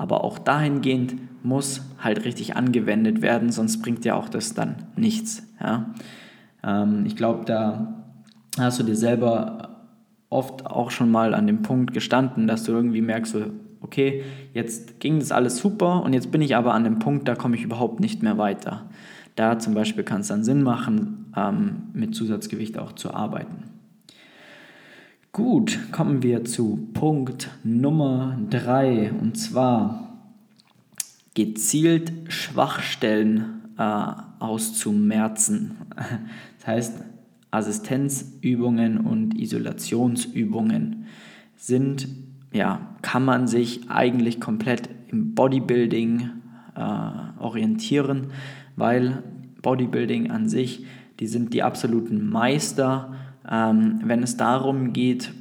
Aber 0.00 0.24
auch 0.24 0.38
dahingehend 0.38 1.44
muss 1.44 1.82
halt 1.98 2.24
richtig 2.24 2.56
angewendet 2.56 3.20
werden, 3.20 3.52
sonst 3.52 3.82
bringt 3.82 4.06
ja 4.06 4.14
auch 4.14 4.30
das 4.30 4.54
dann 4.54 4.76
nichts. 4.96 5.46
Ja? 5.60 5.90
Ähm, 6.64 7.04
ich 7.04 7.16
glaube, 7.16 7.44
da 7.44 8.02
hast 8.58 8.80
du 8.80 8.82
dir 8.82 8.96
selber 8.96 9.82
oft 10.30 10.64
auch 10.64 10.90
schon 10.90 11.10
mal 11.10 11.34
an 11.34 11.46
dem 11.46 11.60
Punkt 11.60 11.92
gestanden, 11.92 12.46
dass 12.46 12.64
du 12.64 12.72
irgendwie 12.72 13.02
merkst, 13.02 13.32
so, 13.32 13.42
okay, 13.82 14.24
jetzt 14.54 15.00
ging 15.00 15.18
das 15.18 15.32
alles 15.32 15.58
super 15.58 16.02
und 16.02 16.14
jetzt 16.14 16.32
bin 16.32 16.40
ich 16.40 16.56
aber 16.56 16.72
an 16.72 16.84
dem 16.84 16.98
Punkt, 16.98 17.28
da 17.28 17.34
komme 17.34 17.56
ich 17.56 17.62
überhaupt 17.62 18.00
nicht 18.00 18.22
mehr 18.22 18.38
weiter. 18.38 18.88
Da 19.36 19.58
zum 19.58 19.74
Beispiel 19.74 20.02
kann 20.02 20.22
es 20.22 20.28
dann 20.28 20.44
Sinn 20.44 20.62
machen, 20.62 21.30
ähm, 21.36 21.90
mit 21.92 22.14
Zusatzgewicht 22.14 22.78
auch 22.78 22.92
zu 22.92 23.12
arbeiten. 23.12 23.64
Gut, 25.32 25.78
kommen 25.92 26.24
wir 26.24 26.44
zu 26.44 26.88
Punkt 26.92 27.50
Nummer 27.62 28.36
3 28.50 29.12
und 29.12 29.38
zwar 29.38 30.18
gezielt 31.34 32.12
Schwachstellen 32.26 33.62
äh, 33.78 34.06
auszumerzen. 34.40 35.76
Das 36.58 36.66
heißt, 36.66 37.04
Assistenzübungen 37.52 38.98
und 38.98 39.38
Isolationsübungen 39.38 41.06
sind, 41.56 42.08
ja, 42.52 42.96
kann 43.00 43.24
man 43.24 43.46
sich 43.46 43.88
eigentlich 43.88 44.40
komplett 44.40 44.90
im 45.08 45.34
Bodybuilding 45.34 46.28
äh, 46.74 46.80
orientieren, 47.38 48.32
weil 48.76 49.22
Bodybuilding 49.62 50.30
an 50.30 50.48
sich, 50.48 50.84
die 51.20 51.28
sind 51.28 51.54
die 51.54 51.62
absoluten 51.62 52.28
Meister 52.28 53.14
ähm, 53.50 54.00
wenn 54.04 54.22
es 54.22 54.36
darum 54.36 54.92
geht, 54.92 55.32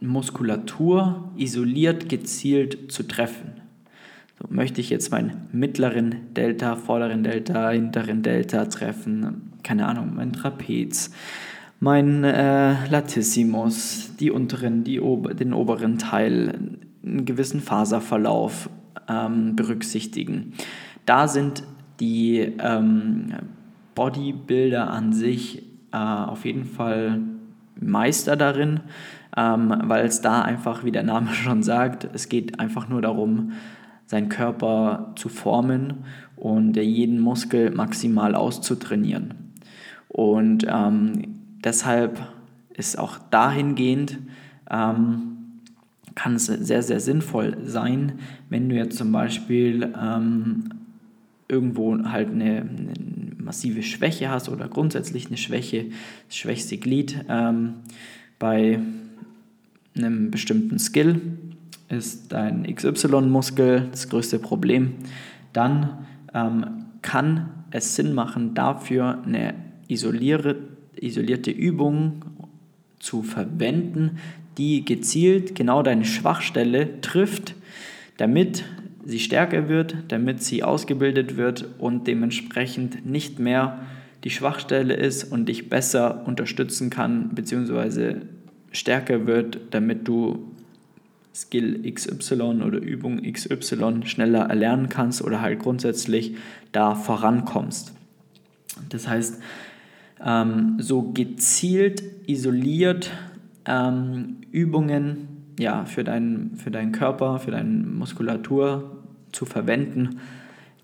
Muskulatur 0.00 1.30
isoliert 1.36 2.08
gezielt 2.08 2.90
zu 2.90 3.06
treffen. 3.06 3.52
So, 4.38 4.46
möchte 4.48 4.80
ich 4.80 4.90
jetzt 4.90 5.10
meinen 5.10 5.48
mittleren 5.52 6.34
Delta, 6.34 6.76
vorderen 6.76 7.22
Delta, 7.22 7.70
hinteren 7.70 8.22
Delta 8.22 8.64
treffen, 8.64 9.52
keine 9.62 9.86
Ahnung, 9.86 10.12
mein 10.16 10.32
Trapez, 10.32 11.10
mein 11.78 12.24
äh, 12.24 12.86
Latissimus, 12.88 14.16
die 14.18 14.30
unteren, 14.30 14.84
die 14.84 15.00
ober, 15.00 15.34
den 15.34 15.52
oberen 15.52 15.98
Teil, 15.98 16.78
einen 17.02 17.24
gewissen 17.24 17.60
Faserverlauf 17.60 18.70
ähm, 19.08 19.56
berücksichtigen. 19.56 20.54
Da 21.06 21.28
sind 21.28 21.62
die 22.00 22.38
ähm, 22.58 23.34
Bodybuilder 23.94 24.90
an 24.90 25.12
sich 25.12 25.69
äh, 25.92 25.96
auf 25.96 26.44
jeden 26.44 26.64
Fall 26.64 27.20
Meister 27.80 28.36
darin, 28.36 28.80
ähm, 29.36 29.74
weil 29.84 30.04
es 30.04 30.20
da 30.20 30.42
einfach, 30.42 30.84
wie 30.84 30.92
der 30.92 31.02
Name 31.02 31.28
schon 31.34 31.62
sagt, 31.62 32.08
es 32.12 32.28
geht 32.28 32.60
einfach 32.60 32.88
nur 32.88 33.02
darum, 33.02 33.52
seinen 34.06 34.28
Körper 34.28 35.12
zu 35.14 35.28
formen 35.28 36.04
und 36.36 36.76
jeden 36.76 37.20
Muskel 37.20 37.70
maximal 37.70 38.34
auszutrainieren. 38.34 39.34
Und 40.08 40.66
ähm, 40.68 41.22
deshalb 41.62 42.20
ist 42.74 42.98
auch 42.98 43.18
dahingehend, 43.30 44.18
ähm, 44.68 45.30
kann 46.16 46.34
es 46.34 46.46
sehr, 46.46 46.82
sehr 46.82 46.98
sinnvoll 46.98 47.58
sein, 47.64 48.18
wenn 48.48 48.68
du 48.68 48.74
jetzt 48.74 48.98
zum 48.98 49.12
Beispiel 49.12 49.94
ähm, 50.00 50.70
irgendwo 51.48 51.96
halt 52.04 52.30
eine, 52.30 52.62
eine 52.62 52.92
massive 53.40 53.82
Schwäche 53.82 54.30
hast 54.30 54.48
oder 54.48 54.68
grundsätzlich 54.68 55.26
eine 55.26 55.36
Schwäche, 55.36 55.86
das 56.26 56.36
schwächste 56.36 56.76
Glied 56.78 57.24
ähm, 57.28 57.74
bei 58.38 58.80
einem 59.96 60.30
bestimmten 60.30 60.78
Skill 60.78 61.20
ist 61.88 62.32
dein 62.32 62.72
XY-Muskel 62.72 63.88
das 63.90 64.08
größte 64.08 64.38
Problem, 64.38 64.94
dann 65.52 66.06
ähm, 66.32 66.86
kann 67.02 67.50
es 67.70 67.96
Sinn 67.96 68.14
machen, 68.14 68.54
dafür 68.54 69.22
eine 69.24 69.54
isolierte, 69.88 70.56
isolierte 70.96 71.50
Übung 71.50 72.24
zu 73.00 73.22
verwenden, 73.22 74.18
die 74.58 74.84
gezielt 74.84 75.54
genau 75.54 75.82
deine 75.82 76.04
Schwachstelle 76.04 77.00
trifft, 77.00 77.54
damit 78.18 78.64
sie 79.04 79.18
stärker 79.18 79.68
wird, 79.68 79.96
damit 80.08 80.42
sie 80.42 80.62
ausgebildet 80.62 81.36
wird 81.36 81.66
und 81.78 82.06
dementsprechend 82.06 83.06
nicht 83.06 83.38
mehr 83.38 83.80
die 84.24 84.30
Schwachstelle 84.30 84.94
ist 84.94 85.24
und 85.24 85.48
dich 85.48 85.70
besser 85.70 86.26
unterstützen 86.26 86.90
kann, 86.90 87.34
beziehungsweise 87.34 88.22
stärker 88.72 89.26
wird, 89.26 89.58
damit 89.70 90.06
du 90.06 90.50
Skill 91.34 91.90
XY 91.90 92.62
oder 92.62 92.78
Übung 92.78 93.22
XY 93.22 94.02
schneller 94.04 94.42
erlernen 94.46 94.88
kannst 94.88 95.22
oder 95.22 95.40
halt 95.40 95.60
grundsätzlich 95.60 96.36
da 96.72 96.94
vorankommst. 96.94 97.94
Das 98.88 99.08
heißt, 99.08 99.40
ähm, 100.24 100.76
so 100.78 101.02
gezielt, 101.12 102.02
isoliert 102.26 103.10
ähm, 103.64 104.38
Übungen 104.50 105.29
ja, 105.60 105.84
für, 105.84 106.04
dein, 106.04 106.52
für 106.56 106.70
deinen 106.70 106.92
Körper, 106.92 107.38
für 107.38 107.50
deine 107.50 107.68
Muskulatur 107.68 108.96
zu 109.30 109.44
verwenden, 109.44 110.20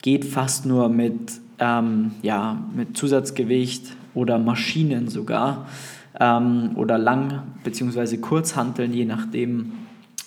geht 0.02 0.26
fast 0.26 0.66
nur 0.66 0.90
mit, 0.90 1.40
ähm, 1.58 2.12
ja, 2.22 2.62
mit 2.74 2.96
Zusatzgewicht 2.96 3.96
oder 4.14 4.38
Maschinen 4.38 5.08
sogar 5.08 5.66
ähm, 6.20 6.72
oder 6.74 6.98
Lang- 6.98 7.42
bzw. 7.64 8.18
Kurzhanteln, 8.18 8.92
je 8.92 9.06
nachdem, 9.06 9.72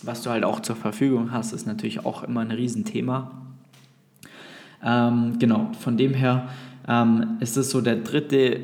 was 0.02 0.24
du 0.24 0.32
halt 0.32 0.44
auch 0.44 0.62
zur 0.62 0.76
Verfügung 0.76 1.32
hast, 1.32 1.54
ist 1.54 1.68
natürlich 1.68 2.04
auch 2.04 2.24
immer 2.24 2.42
ein 2.42 2.52
Riesenthema. 2.52 3.32
Ähm, 4.84 5.38
genau, 5.38 5.70
von 5.80 5.96
dem 5.96 6.16
her 6.16 6.50
ähm, 6.88 7.38
ist 7.40 7.56
es 7.56 7.70
so 7.70 7.82
der 7.82 7.98
dritte 7.98 8.62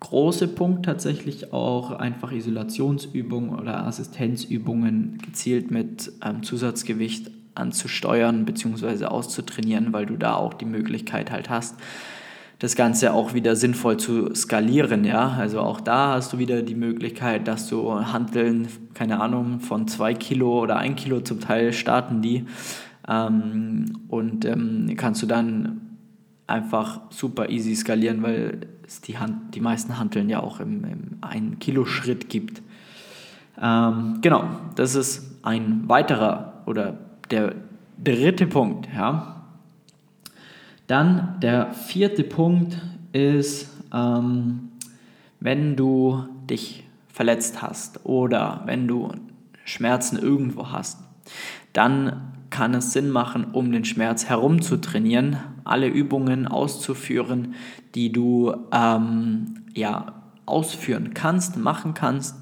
große 0.00 0.48
Punkt 0.48 0.84
tatsächlich 0.84 1.52
auch 1.52 1.92
einfach 1.92 2.32
Isolationsübungen 2.32 3.58
oder 3.58 3.86
Assistenzübungen 3.86 5.18
gezielt 5.18 5.70
mit 5.70 6.12
ähm, 6.24 6.42
Zusatzgewicht 6.42 7.30
anzusteuern 7.54 8.44
bzw. 8.44 9.06
auszutrainieren, 9.06 9.92
weil 9.92 10.06
du 10.06 10.16
da 10.16 10.34
auch 10.34 10.54
die 10.54 10.64
Möglichkeit 10.64 11.30
halt 11.30 11.50
hast, 11.50 11.76
das 12.60 12.74
Ganze 12.74 13.12
auch 13.12 13.34
wieder 13.34 13.54
sinnvoll 13.56 13.98
zu 13.98 14.34
skalieren. 14.34 15.04
Ja? 15.04 15.36
Also 15.38 15.60
auch 15.60 15.80
da 15.80 16.14
hast 16.14 16.32
du 16.32 16.38
wieder 16.38 16.62
die 16.62 16.74
Möglichkeit, 16.74 17.46
dass 17.46 17.68
du 17.68 17.92
Handeln, 17.92 18.68
keine 18.94 19.20
Ahnung, 19.20 19.60
von 19.60 19.86
zwei 19.88 20.14
Kilo 20.14 20.60
oder 20.62 20.76
ein 20.76 20.96
Kilo 20.96 21.20
zum 21.20 21.40
Teil 21.40 21.72
starten 21.72 22.22
die 22.22 22.46
ähm, 23.08 24.00
und 24.08 24.44
ähm, 24.44 24.94
kannst 24.96 25.22
du 25.22 25.26
dann 25.26 25.87
einfach 26.48 27.02
super 27.10 27.50
easy 27.50 27.76
skalieren, 27.76 28.22
weil 28.22 28.66
es 28.86 29.00
die, 29.00 29.18
Hand, 29.18 29.54
die 29.54 29.60
meisten 29.60 29.98
Handeln 29.98 30.28
ja 30.28 30.40
auch 30.40 30.60
im, 30.60 30.84
im 30.84 31.18
1 31.20 31.58
Kilo 31.60 31.84
Schritt 31.84 32.28
gibt. 32.28 32.62
Ähm, 33.60 34.18
genau, 34.22 34.48
das 34.74 34.94
ist 34.94 35.44
ein 35.44 35.84
weiterer 35.86 36.62
oder 36.66 36.98
der 37.30 37.54
dritte 38.02 38.46
Punkt. 38.46 38.88
Ja. 38.94 39.44
Dann 40.86 41.36
der 41.40 41.72
vierte 41.72 42.24
Punkt 42.24 42.80
ist, 43.12 43.68
ähm, 43.92 44.70
wenn 45.40 45.76
du 45.76 46.24
dich 46.48 46.84
verletzt 47.12 47.60
hast 47.60 48.06
oder 48.06 48.62
wenn 48.64 48.88
du 48.88 49.12
Schmerzen 49.64 50.18
irgendwo 50.18 50.70
hast, 50.72 51.00
dann 51.72 52.32
kann 52.50 52.74
es 52.74 52.92
Sinn 52.92 53.10
machen, 53.10 53.48
um 53.52 53.70
den 53.70 53.84
Schmerz 53.84 54.26
herum 54.26 54.62
zu 54.62 54.78
trainieren, 54.78 55.36
alle 55.68 55.88
Übungen 55.88 56.46
auszuführen, 56.46 57.54
die 57.94 58.12
du 58.12 58.54
ähm, 58.72 59.54
ja, 59.74 60.14
ausführen 60.46 61.14
kannst, 61.14 61.56
machen 61.56 61.94
kannst. 61.94 62.36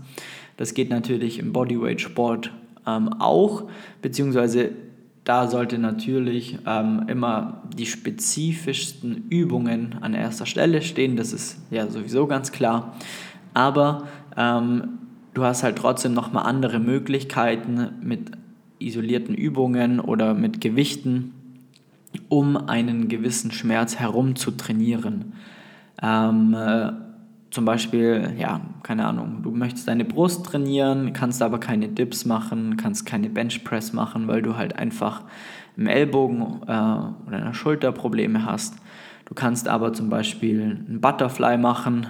Das 0.56 0.75
geht 0.75 0.90
natürlich 0.90 1.38
im 1.38 1.52
Bodyweight-Sport 1.52 2.52
ähm, 2.87 3.12
auch, 3.18 3.68
beziehungsweise 4.00 4.71
da 5.25 5.49
sollte 5.49 5.78
natürlich 5.78 6.59
ähm, 6.66 7.04
immer 7.09 7.62
die 7.76 7.87
spezifischsten 7.87 9.26
Übungen 9.28 9.97
an 10.00 10.14
erster 10.14 10.47
Stelle 10.47 10.83
stehen, 10.83 11.16
das 11.16 11.33
ist 11.33 11.59
ja 11.71 11.88
sowieso 11.88 12.28
ganz 12.28 12.52
klar. 12.52 12.95
Aber 13.52 14.06
ähm, 14.37 14.99
du 15.35 15.42
hast 15.42 15.64
halt 15.64 15.76
trotzdem 15.76 16.14
nochmal 16.14 16.47
andere 16.47 16.78
Möglichkeiten 16.78 17.88
mit 18.00 18.30
isolierten 18.78 19.35
Übungen 19.35 19.99
oder 19.99 20.33
mit 20.35 20.61
Gewichten, 20.61 21.33
um 22.28 22.56
einen 22.56 23.08
gewissen 23.08 23.50
Schmerz 23.50 23.96
herum 23.96 24.37
zu 24.37 24.50
trainieren. 24.52 25.35
Ähm, 26.02 26.54
äh, 26.54 26.92
zum 27.50 27.64
Beispiel, 27.64 28.35
ja, 28.38 28.61
keine 28.82 29.06
Ahnung, 29.06 29.40
du 29.42 29.50
möchtest 29.50 29.88
deine 29.88 30.04
Brust 30.04 30.44
trainieren, 30.44 31.12
kannst 31.12 31.40
aber 31.40 31.58
keine 31.58 31.88
Dips 31.88 32.26
machen, 32.26 32.76
kannst 32.76 33.06
keine 33.06 33.30
Benchpress 33.30 33.92
machen, 33.92 34.28
weil 34.28 34.42
du 34.42 34.56
halt 34.56 34.76
einfach 34.76 35.23
im 35.76 35.87
Ellbogen 35.87 36.62
äh, 36.66 36.66
oder 36.66 37.38
in 37.38 37.44
der 37.44 37.54
Schulter 37.54 37.92
Probleme 37.92 38.44
hast. 38.44 38.76
Du 39.25 39.35
kannst 39.35 39.68
aber 39.68 39.92
zum 39.92 40.11
Beispiel 40.11 40.85
einen 40.87 41.00
Butterfly 41.00 41.56
machen, 41.56 42.06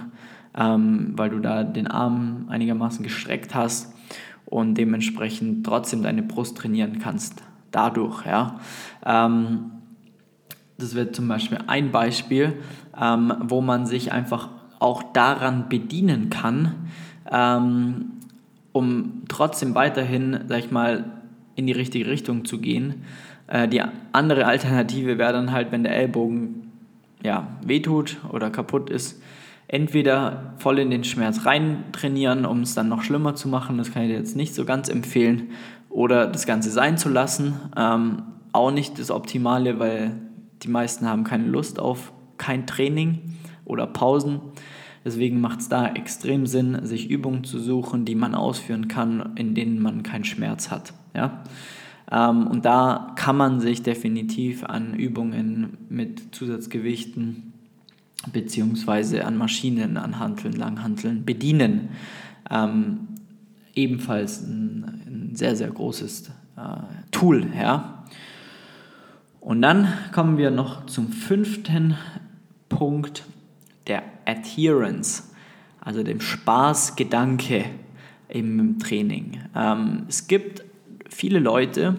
ähm, 0.55 1.13
weil 1.15 1.29
du 1.29 1.39
da 1.39 1.63
den 1.63 1.87
Arm 1.87 2.47
einigermaßen 2.49 3.03
gestreckt 3.03 3.55
hast 3.55 3.93
und 4.45 4.75
dementsprechend 4.75 5.65
trotzdem 5.65 6.03
deine 6.03 6.23
Brust 6.23 6.57
trainieren 6.57 6.99
kannst. 6.99 7.41
Dadurch, 7.71 8.25
ja. 8.25 8.59
Ähm, 9.05 9.71
das 10.77 10.95
wird 10.95 11.15
zum 11.15 11.27
Beispiel 11.27 11.59
ein 11.67 11.91
Beispiel, 11.91 12.53
ähm, 12.99 13.33
wo 13.41 13.61
man 13.61 13.85
sich 13.85 14.11
einfach 14.11 14.49
auch 14.79 15.03
daran 15.13 15.69
bedienen 15.69 16.29
kann, 16.29 16.75
ähm, 17.31 18.11
um 18.71 19.23
trotzdem 19.27 19.75
weiterhin, 19.75 20.39
sag 20.47 20.59
ich 20.59 20.71
mal, 20.71 21.05
in 21.55 21.65
die 21.65 21.73
richtige 21.73 22.07
Richtung 22.07 22.45
zu 22.45 22.59
gehen. 22.59 23.03
Äh, 23.47 23.67
die 23.67 23.81
andere 24.11 24.45
Alternative 24.45 25.17
wäre 25.17 25.33
dann 25.33 25.51
halt, 25.51 25.71
wenn 25.71 25.83
der 25.83 25.95
Ellbogen 25.95 26.71
ja, 27.23 27.47
wehtut 27.65 28.17
oder 28.31 28.51
kaputt 28.51 28.89
ist, 28.89 29.21
entweder 29.67 30.53
voll 30.57 30.79
in 30.79 30.91
den 30.91 31.03
Schmerz 31.03 31.45
rein 31.45 31.83
trainieren, 31.91 32.45
um 32.45 32.61
es 32.61 32.75
dann 32.75 32.87
noch 32.87 33.01
schlimmer 33.01 33.35
zu 33.35 33.49
machen, 33.49 33.77
das 33.77 33.91
kann 33.91 34.03
ich 34.03 34.09
dir 34.09 34.17
jetzt 34.17 34.35
nicht 34.35 34.53
so 34.53 34.63
ganz 34.63 34.87
empfehlen, 34.87 35.49
oder 35.89 36.27
das 36.27 36.45
Ganze 36.45 36.69
sein 36.69 36.97
zu 36.97 37.09
lassen. 37.09 37.55
Ähm, 37.75 38.21
auch 38.51 38.69
nicht 38.69 38.99
das 38.99 39.09
Optimale, 39.09 39.79
weil 39.79 40.11
die 40.63 40.67
meisten 40.67 41.07
haben 41.07 41.23
keine 41.23 41.47
Lust 41.47 41.79
auf 41.79 42.11
kein 42.37 42.67
Training 42.67 43.19
oder 43.65 43.87
Pausen. 43.87 44.39
Deswegen 45.05 45.39
macht 45.39 45.61
es 45.61 45.69
da 45.69 45.87
extrem 45.87 46.47
Sinn, 46.47 46.85
sich 46.85 47.09
Übungen 47.09 47.43
zu 47.43 47.59
suchen, 47.59 48.05
die 48.05 48.15
man 48.15 48.35
ausführen 48.35 48.87
kann, 48.87 49.33
in 49.35 49.55
denen 49.55 49.81
man 49.81 50.03
keinen 50.03 50.25
Schmerz 50.25 50.69
hat. 50.69 50.93
Ja? 51.15 51.43
Ähm, 52.11 52.47
und 52.47 52.65
da 52.65 53.13
kann 53.15 53.37
man 53.37 53.59
sich 53.59 53.83
definitiv 53.83 54.63
an 54.63 54.93
Übungen 54.93 55.77
mit 55.89 56.35
Zusatzgewichten 56.35 57.53
beziehungsweise 58.33 59.25
an 59.25 59.37
Maschinen, 59.37 59.97
an 59.97 60.19
Hanteln, 60.19 60.53
Langhanteln 60.53 61.23
bedienen. 61.23 61.89
Ähm, 62.49 63.07
ebenfalls 63.75 64.41
ein, 64.41 64.83
ein, 65.07 65.35
sehr, 65.35 65.55
sehr 65.55 65.69
großes 65.69 66.29
äh, 66.57 66.61
Tool. 67.11 67.47
Ja? 67.57 67.96
Und 69.47 69.61
dann 69.61 69.87
kommen 70.11 70.37
wir 70.37 70.51
noch 70.51 70.87
zum 70.87 71.07
fünften 71.07 71.95
Punkt 72.67 73.23
der 73.87 74.03
Adherence, 74.25 75.31
also 75.79 76.03
dem 76.03 76.19
Spaßgedanke 76.19 77.63
im 78.27 78.77
Training. 78.77 79.39
Ähm, 79.55 80.03
es 80.09 80.27
gibt 80.27 80.65
viele 81.09 81.39
Leute, 81.39 81.95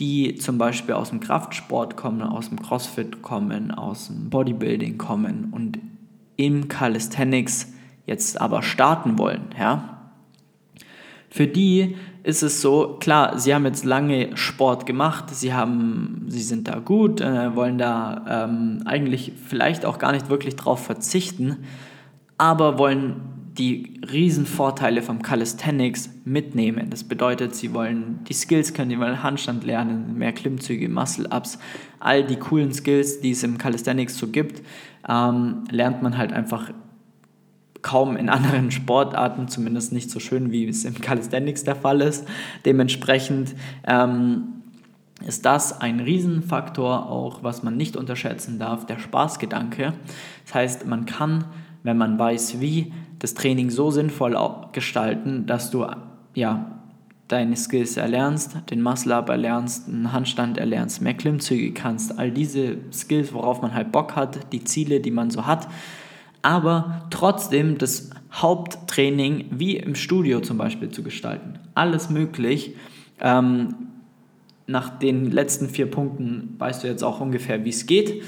die 0.00 0.34
zum 0.34 0.58
Beispiel 0.58 0.96
aus 0.96 1.10
dem 1.10 1.20
Kraftsport 1.20 1.96
kommen, 1.96 2.22
aus 2.22 2.48
dem 2.48 2.60
CrossFit 2.60 3.22
kommen, 3.22 3.70
aus 3.70 4.08
dem 4.08 4.28
Bodybuilding 4.28 4.98
kommen 4.98 5.50
und 5.52 5.78
im 6.34 6.66
Calisthenics 6.66 7.72
jetzt 8.06 8.40
aber 8.40 8.64
starten 8.64 9.16
wollen. 9.16 9.44
Ja? 9.56 10.10
Für 11.28 11.46
die 11.46 11.94
ist 12.22 12.42
es 12.42 12.60
so, 12.60 12.96
klar, 13.00 13.38
sie 13.38 13.54
haben 13.54 13.64
jetzt 13.64 13.84
lange 13.84 14.36
Sport 14.36 14.86
gemacht, 14.86 15.30
sie, 15.30 15.54
haben, 15.54 16.26
sie 16.28 16.42
sind 16.42 16.68
da 16.68 16.78
gut, 16.78 17.20
äh, 17.20 17.54
wollen 17.56 17.78
da 17.78 18.46
ähm, 18.48 18.82
eigentlich 18.84 19.32
vielleicht 19.46 19.84
auch 19.84 19.98
gar 19.98 20.12
nicht 20.12 20.28
wirklich 20.28 20.56
drauf 20.56 20.84
verzichten, 20.84 21.58
aber 22.36 22.78
wollen 22.78 23.16
die 23.58 24.00
Riesenvorteile 24.10 25.02
vom 25.02 25.22
Calisthenics 25.22 26.10
mitnehmen. 26.24 26.88
Das 26.88 27.04
bedeutet, 27.04 27.54
sie 27.54 27.74
wollen 27.74 28.20
die 28.28 28.32
Skills 28.32 28.74
können, 28.74 28.90
die 28.90 28.98
wollen 28.98 29.22
Handstand 29.22 29.64
lernen, 29.64 30.16
mehr 30.16 30.32
Klimmzüge, 30.32 30.88
Muscle-Ups, 30.88 31.58
all 31.98 32.24
die 32.24 32.36
coolen 32.36 32.72
Skills, 32.72 33.20
die 33.20 33.32
es 33.32 33.42
im 33.42 33.58
Calisthenics 33.58 34.16
so 34.16 34.28
gibt, 34.28 34.62
ähm, 35.08 35.64
lernt 35.70 36.02
man 36.02 36.16
halt 36.16 36.32
einfach 36.32 36.70
kaum 37.82 38.16
in 38.16 38.28
anderen 38.28 38.70
Sportarten, 38.70 39.48
zumindest 39.48 39.92
nicht 39.92 40.10
so 40.10 40.20
schön, 40.20 40.52
wie 40.52 40.68
es 40.68 40.84
im 40.84 40.94
Calisthenics 40.94 41.64
der 41.64 41.76
Fall 41.76 42.00
ist. 42.00 42.26
Dementsprechend 42.64 43.54
ähm, 43.86 44.62
ist 45.26 45.44
das 45.44 45.80
ein 45.80 46.00
Riesenfaktor, 46.00 47.08
auch 47.10 47.42
was 47.42 47.62
man 47.62 47.76
nicht 47.76 47.96
unterschätzen 47.96 48.58
darf, 48.58 48.86
der 48.86 48.98
Spaßgedanke. 48.98 49.92
Das 50.44 50.54
heißt, 50.54 50.86
man 50.86 51.06
kann, 51.06 51.44
wenn 51.82 51.98
man 51.98 52.18
weiß, 52.18 52.60
wie, 52.60 52.92
das 53.18 53.34
Training 53.34 53.70
so 53.70 53.90
sinnvoll 53.90 54.36
gestalten, 54.72 55.46
dass 55.46 55.70
du 55.70 55.86
ja, 56.34 56.80
deine 57.28 57.56
Skills 57.56 57.96
erlernst, 57.96 58.56
den 58.70 58.82
Muscle-Up 58.82 59.28
erlernst, 59.28 59.88
einen 59.88 60.12
Handstand 60.12 60.58
erlernst, 60.58 61.00
mehr 61.00 61.14
Klimmzüge 61.14 61.72
kannst, 61.72 62.18
all 62.18 62.30
diese 62.30 62.78
Skills, 62.92 63.32
worauf 63.32 63.62
man 63.62 63.72
halt 63.72 63.92
Bock 63.92 64.16
hat, 64.16 64.52
die 64.52 64.64
Ziele, 64.64 65.00
die 65.00 65.12
man 65.12 65.30
so 65.30 65.46
hat, 65.46 65.68
aber 66.42 67.06
trotzdem 67.10 67.78
das 67.78 68.10
Haupttraining 68.32 69.46
wie 69.50 69.76
im 69.76 69.94
Studio 69.94 70.40
zum 70.40 70.58
Beispiel 70.58 70.90
zu 70.90 71.02
gestalten. 71.02 71.58
Alles 71.74 72.10
möglich. 72.10 72.74
Ähm, 73.20 73.74
nach 74.66 74.90
den 74.98 75.30
letzten 75.30 75.68
vier 75.68 75.90
Punkten 75.90 76.54
weißt 76.58 76.84
du 76.84 76.88
jetzt 76.88 77.02
auch 77.02 77.20
ungefähr, 77.20 77.64
wie 77.64 77.70
es 77.70 77.86
geht. 77.86 78.22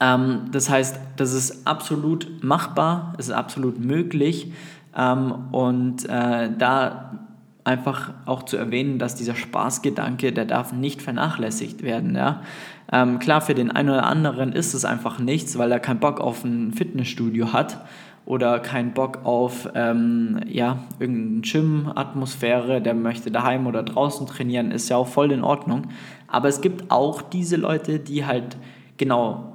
Ähm, 0.00 0.46
das 0.52 0.70
heißt, 0.70 0.98
das 1.16 1.32
ist 1.32 1.66
absolut 1.66 2.42
machbar, 2.42 3.14
es 3.18 3.26
ist 3.26 3.34
absolut 3.34 3.80
möglich. 3.80 4.52
Ähm, 4.96 5.32
und 5.52 6.08
äh, 6.08 6.50
da 6.56 7.26
einfach 7.64 8.14
auch 8.24 8.44
zu 8.44 8.56
erwähnen, 8.56 8.98
dass 8.98 9.14
dieser 9.14 9.34
Spaßgedanke, 9.34 10.32
der 10.32 10.46
darf 10.46 10.72
nicht 10.72 11.02
vernachlässigt 11.02 11.82
werden. 11.82 12.14
Ja? 12.14 12.42
Ähm, 12.90 13.18
klar, 13.18 13.40
für 13.40 13.54
den 13.54 13.70
einen 13.70 13.90
oder 13.90 14.06
anderen 14.06 14.52
ist 14.52 14.74
es 14.74 14.84
einfach 14.84 15.18
nichts, 15.18 15.58
weil 15.58 15.70
er 15.72 15.80
keinen 15.80 16.00
Bock 16.00 16.20
auf 16.20 16.44
ein 16.44 16.72
Fitnessstudio 16.72 17.52
hat 17.52 17.84
oder 18.24 18.60
keinen 18.60 18.92
Bock 18.92 19.24
auf 19.24 19.68
ähm, 19.74 20.40
ja, 20.46 20.78
irgendeine 20.98 21.40
Gym-Atmosphäre, 21.40 22.80
der 22.80 22.94
möchte 22.94 23.30
daheim 23.30 23.66
oder 23.66 23.82
draußen 23.82 24.26
trainieren, 24.26 24.70
ist 24.70 24.88
ja 24.88 24.96
auch 24.96 25.06
voll 25.06 25.32
in 25.32 25.42
Ordnung. 25.42 25.88
Aber 26.26 26.48
es 26.48 26.60
gibt 26.60 26.90
auch 26.90 27.22
diese 27.22 27.56
Leute, 27.56 27.98
die 27.98 28.24
halt 28.24 28.56
genau 28.96 29.54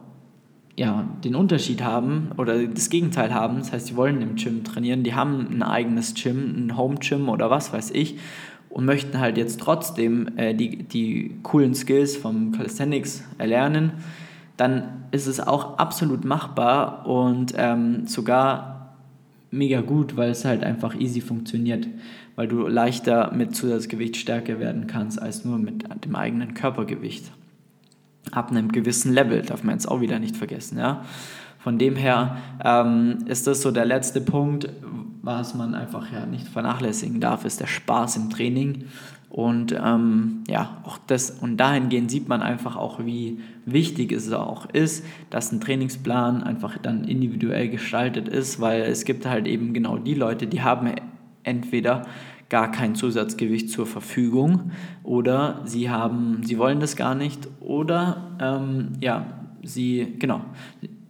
ja, 0.75 1.07
den 1.23 1.35
Unterschied 1.35 1.83
haben 1.83 2.31
oder 2.37 2.65
das 2.65 2.89
Gegenteil 2.89 3.33
haben. 3.33 3.59
Das 3.59 3.71
heißt, 3.71 3.87
sie 3.87 3.95
wollen 3.95 4.21
im 4.21 4.35
Gym 4.35 4.63
trainieren, 4.63 5.03
die 5.03 5.13
haben 5.13 5.47
ein 5.51 5.61
eigenes 5.61 6.15
Gym, 6.15 6.65
ein 6.65 6.77
Home-Gym 6.77 7.29
oder 7.29 7.51
was 7.51 7.73
weiß 7.73 7.91
ich 7.91 8.17
und 8.73 8.85
möchten 8.85 9.19
halt 9.19 9.37
jetzt 9.37 9.59
trotzdem 9.59 10.35
äh, 10.35 10.55
die, 10.55 10.83
die 10.83 11.35
coolen 11.43 11.75
Skills 11.75 12.17
vom 12.17 12.51
Calisthenics 12.51 13.23
erlernen, 13.37 13.91
dann 14.57 15.05
ist 15.11 15.27
es 15.27 15.39
auch 15.39 15.77
absolut 15.77 16.25
machbar 16.25 17.05
und 17.05 17.53
ähm, 17.55 18.07
sogar 18.07 18.95
mega 19.51 19.81
gut, 19.81 20.17
weil 20.17 20.31
es 20.31 20.43
halt 20.43 20.63
einfach 20.63 20.95
easy 20.99 21.21
funktioniert, 21.21 21.87
weil 22.35 22.47
du 22.47 22.67
leichter 22.67 23.31
mit 23.31 23.55
Zusatzgewicht 23.55 24.17
stärker 24.17 24.59
werden 24.59 24.87
kannst 24.87 25.21
als 25.21 25.45
nur 25.45 25.59
mit 25.59 25.85
dem 26.03 26.15
eigenen 26.15 26.55
Körpergewicht 26.55 27.31
ab 28.31 28.49
einem 28.49 28.71
gewissen 28.71 29.13
Level, 29.13 29.43
darf 29.43 29.63
man 29.63 29.75
jetzt 29.75 29.87
auch 29.87 30.01
wieder 30.01 30.17
nicht 30.17 30.35
vergessen. 30.35 30.79
Ja? 30.79 31.05
Von 31.59 31.77
dem 31.77 31.95
her 31.95 32.37
ähm, 32.63 33.19
ist 33.27 33.45
das 33.45 33.61
so 33.61 33.69
der 33.69 33.85
letzte 33.85 34.19
Punkt, 34.19 34.67
was 35.23 35.55
man 35.55 35.73
einfach 35.73 36.11
ja 36.11 36.25
nicht 36.25 36.47
vernachlässigen 36.47 37.21
darf, 37.21 37.45
ist 37.45 37.61
der 37.61 37.67
Spaß 37.67 38.17
im 38.17 38.29
Training. 38.29 38.83
Und 39.29 39.71
ähm, 39.71 40.43
ja, 40.47 40.77
auch 40.83 40.99
das 41.07 41.31
und 41.31 41.57
dahingehend 41.57 42.11
sieht 42.11 42.27
man 42.27 42.43
einfach 42.43 42.75
auch, 42.75 43.03
wie 43.03 43.39
wichtig 43.65 44.11
es 44.11 44.31
auch 44.31 44.69
ist, 44.69 45.03
dass 45.31 45.51
ein 45.51 45.61
Trainingsplan 45.61 46.43
einfach 46.43 46.77
dann 46.77 47.05
individuell 47.05 47.69
gestaltet 47.69 48.27
ist, 48.27 48.59
weil 48.59 48.81
es 48.81 49.05
gibt 49.05 49.25
halt 49.25 49.47
eben 49.47 49.73
genau 49.73 49.97
die 49.97 50.13
Leute, 50.13 50.45
die 50.45 50.61
haben 50.61 50.91
entweder 51.43 52.05
gar 52.49 52.69
kein 52.69 52.93
Zusatzgewicht 52.93 53.69
zur 53.69 53.87
Verfügung 53.87 54.71
oder 55.01 55.61
sie 55.65 55.89
haben, 55.89 56.43
sie 56.43 56.59
wollen 56.59 56.79
das 56.79 56.95
gar 56.95 57.15
nicht 57.15 57.47
oder 57.61 58.35
ähm, 58.39 58.89
ja, 58.99 59.25
sie, 59.63 60.15
genau, 60.19 60.41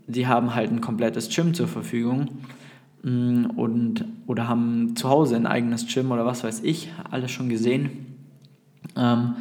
sie 0.08 0.28
haben 0.28 0.56
halt 0.56 0.72
ein 0.72 0.80
komplettes 0.80 1.36
Gym 1.36 1.54
zur 1.54 1.68
Verfügung 1.68 2.30
und 3.04 4.06
oder 4.28 4.48
haben 4.48 4.96
zu 4.96 5.10
Hause 5.10 5.36
ein 5.36 5.46
eigenes 5.46 5.94
Gym 5.94 6.12
oder 6.12 6.26
was 6.26 6.44
weiß 6.44 6.62
ich, 6.64 6.92
alles 7.12 7.32
schon 7.32 7.50
gesehen. 7.50 7.90
Ähm, 8.96 9.36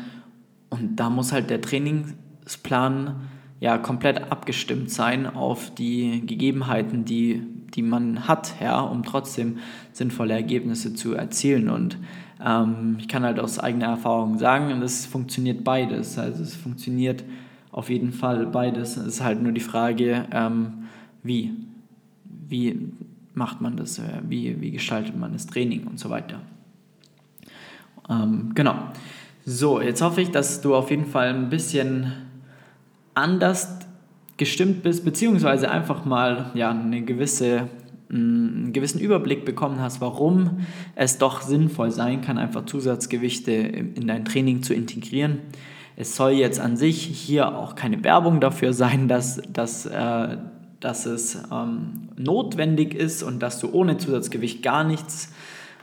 und 0.70 0.96
da 0.96 1.11
muss 1.11 1.33
halt 1.33 1.51
der 1.51 1.61
Trainingsplan 1.61 3.16
ja 3.61 3.79
komplett 3.79 4.33
abgestimmt 4.33 4.90
sein 4.90 5.27
auf 5.27 5.72
die 5.72 6.27
Gegebenheiten, 6.27 7.05
die, 7.05 7.42
die 7.75 7.83
man 7.83 8.27
hat, 8.27 8.55
ja, 8.61 8.81
um 8.81 9.05
trotzdem 9.05 9.59
sinnvolle 9.92 10.35
Ergebnisse 10.35 10.94
zu 10.94 11.14
erzielen. 11.14 11.68
Und 11.68 11.98
ähm, 12.44 12.96
ich 12.98 13.07
kann 13.07 13.22
halt 13.22 13.38
aus 13.38 13.61
eigener 13.61 13.87
Erfahrung 13.87 14.38
sagen, 14.38 14.83
es 14.83 15.07
funktioniert 15.07 15.62
beides. 15.62 16.18
Also 16.18 16.42
es 16.42 16.57
funktioniert 16.57 17.22
auf 17.70 17.90
jeden 17.90 18.12
Fall 18.12 18.46
beides. 18.46 18.96
Es 18.96 19.07
ist 19.07 19.22
halt 19.22 19.40
nur 19.40 19.53
die 19.53 19.61
Frage, 19.61 20.27
ähm, 20.33 20.88
wie. 21.22 21.53
Wie 22.48 22.90
macht 23.35 23.61
man 23.61 23.77
das? 23.77 23.99
Äh, 23.99 24.21
wie, 24.29 24.61
wie 24.61 24.71
gestaltet 24.71 25.16
man 25.16 25.33
das 25.33 25.47
Training 25.47 25.87
und 25.87 25.99
so 25.99 26.11
weiter. 26.11 26.40
Ähm, 28.09 28.53
genau. 28.55 28.75
So, 29.45 29.81
jetzt 29.81 30.03
hoffe 30.03 30.21
ich, 30.21 30.31
dass 30.31 30.61
du 30.61 30.75
auf 30.75 30.90
jeden 30.90 31.07
Fall 31.07 31.29
ein 31.29 31.49
bisschen 31.49 32.12
anders 33.14 33.81
gestimmt 34.37 34.83
bist, 34.83 35.05
beziehungsweise 35.05 35.71
einfach 35.71 36.05
mal 36.05 36.51
ja, 36.55 36.71
eine 36.71 37.03
gewisse 37.03 37.68
einen 38.12 38.73
gewissen 38.75 39.01
Überblick 39.01 39.45
bekommen 39.45 39.81
hast, 39.81 40.03
warum 40.03 40.66
es 40.95 41.16
doch 41.16 41.40
sinnvoll 41.40 41.90
sein 41.90 42.21
kann, 42.21 42.37
einfach 42.37 42.66
Zusatzgewichte 42.66 43.53
in 43.53 44.07
dein 44.07 44.27
Training 44.27 44.62
zu 44.62 44.75
integrieren. 44.75 45.38
Es 45.97 46.16
soll 46.16 46.33
jetzt 46.33 46.61
an 46.61 46.77
sich 46.77 47.03
hier 47.03 47.57
auch 47.57 47.75
keine 47.75 48.05
Werbung 48.05 48.40
dafür 48.40 48.73
sein, 48.75 49.09
dass, 49.09 49.40
dass, 49.51 49.87
äh, 49.87 50.37
dass 50.83 51.07
es 51.07 51.38
ähm, 51.53 52.09
notwendig 52.16 52.95
ist 52.95 53.23
und 53.23 53.40
dass 53.40 53.61
du 53.61 53.73
ohne 53.73 53.99
Zusatzgewicht 53.99 54.62
gar 54.62 54.83
nichts, 54.83 55.33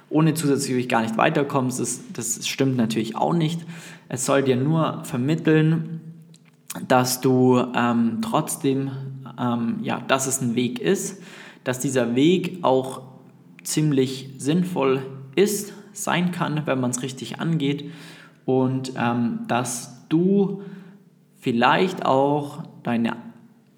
ohne 0.10 0.34
Zusatzgewicht 0.34 0.90
gar 0.90 1.02
nicht 1.02 1.18
weiterkommst. 1.18 1.80
Das, 1.80 2.02
das 2.14 2.48
stimmt 2.48 2.76
natürlich 2.76 3.16
auch 3.16 3.34
nicht. 3.34 3.62
Es 4.10 4.26
soll 4.26 4.44
dir 4.44 4.58
nur 4.58 5.06
vermitteln, 5.06 6.02
dass 6.88 7.22
du 7.22 7.64
ähm, 7.74 8.20
trotzdem, 8.22 8.92
ähm, 9.40 9.80
ja, 9.82 10.02
dass 10.02 10.28
es 10.28 10.42
ein 10.42 10.56
Weg 10.56 10.80
ist, 10.80 11.22
dass 11.64 11.80
dieser 11.80 12.16
Weg 12.16 12.60
auch 12.64 13.02
ziemlich 13.64 14.32
sinnvoll 14.38 15.02
ist, 15.36 15.74
sein 15.94 16.32
kann, 16.32 16.64
wenn 16.66 16.80
man 16.80 16.92
es 16.92 17.02
richtig 17.02 17.40
angeht 17.40 17.92
und 18.46 18.94
ähm, 18.98 19.40
dass 19.48 20.08
du 20.10 20.62
vielleicht 21.40 22.06
auch 22.06 22.64
deine 22.84 23.29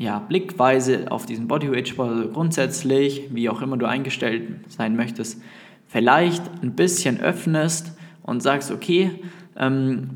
ja, 0.02 0.18
Blickweise 0.18 1.12
auf 1.12 1.28
diesen 1.28 1.48
Bodyweight-Sport 1.48 2.34
grundsätzlich, 2.34 3.28
wie 3.32 3.50
auch 3.50 3.62
immer 3.62 3.78
du 3.78 3.86
eingestellt 3.86 4.50
sein 4.68 4.96
möchtest, 4.96 5.40
vielleicht 5.88 6.42
ein 6.64 6.74
bisschen 6.74 7.20
öffnest 7.20 7.94
und 8.24 8.42
sagst, 8.42 8.72
okay, 8.72 9.12
ähm, 9.56 10.10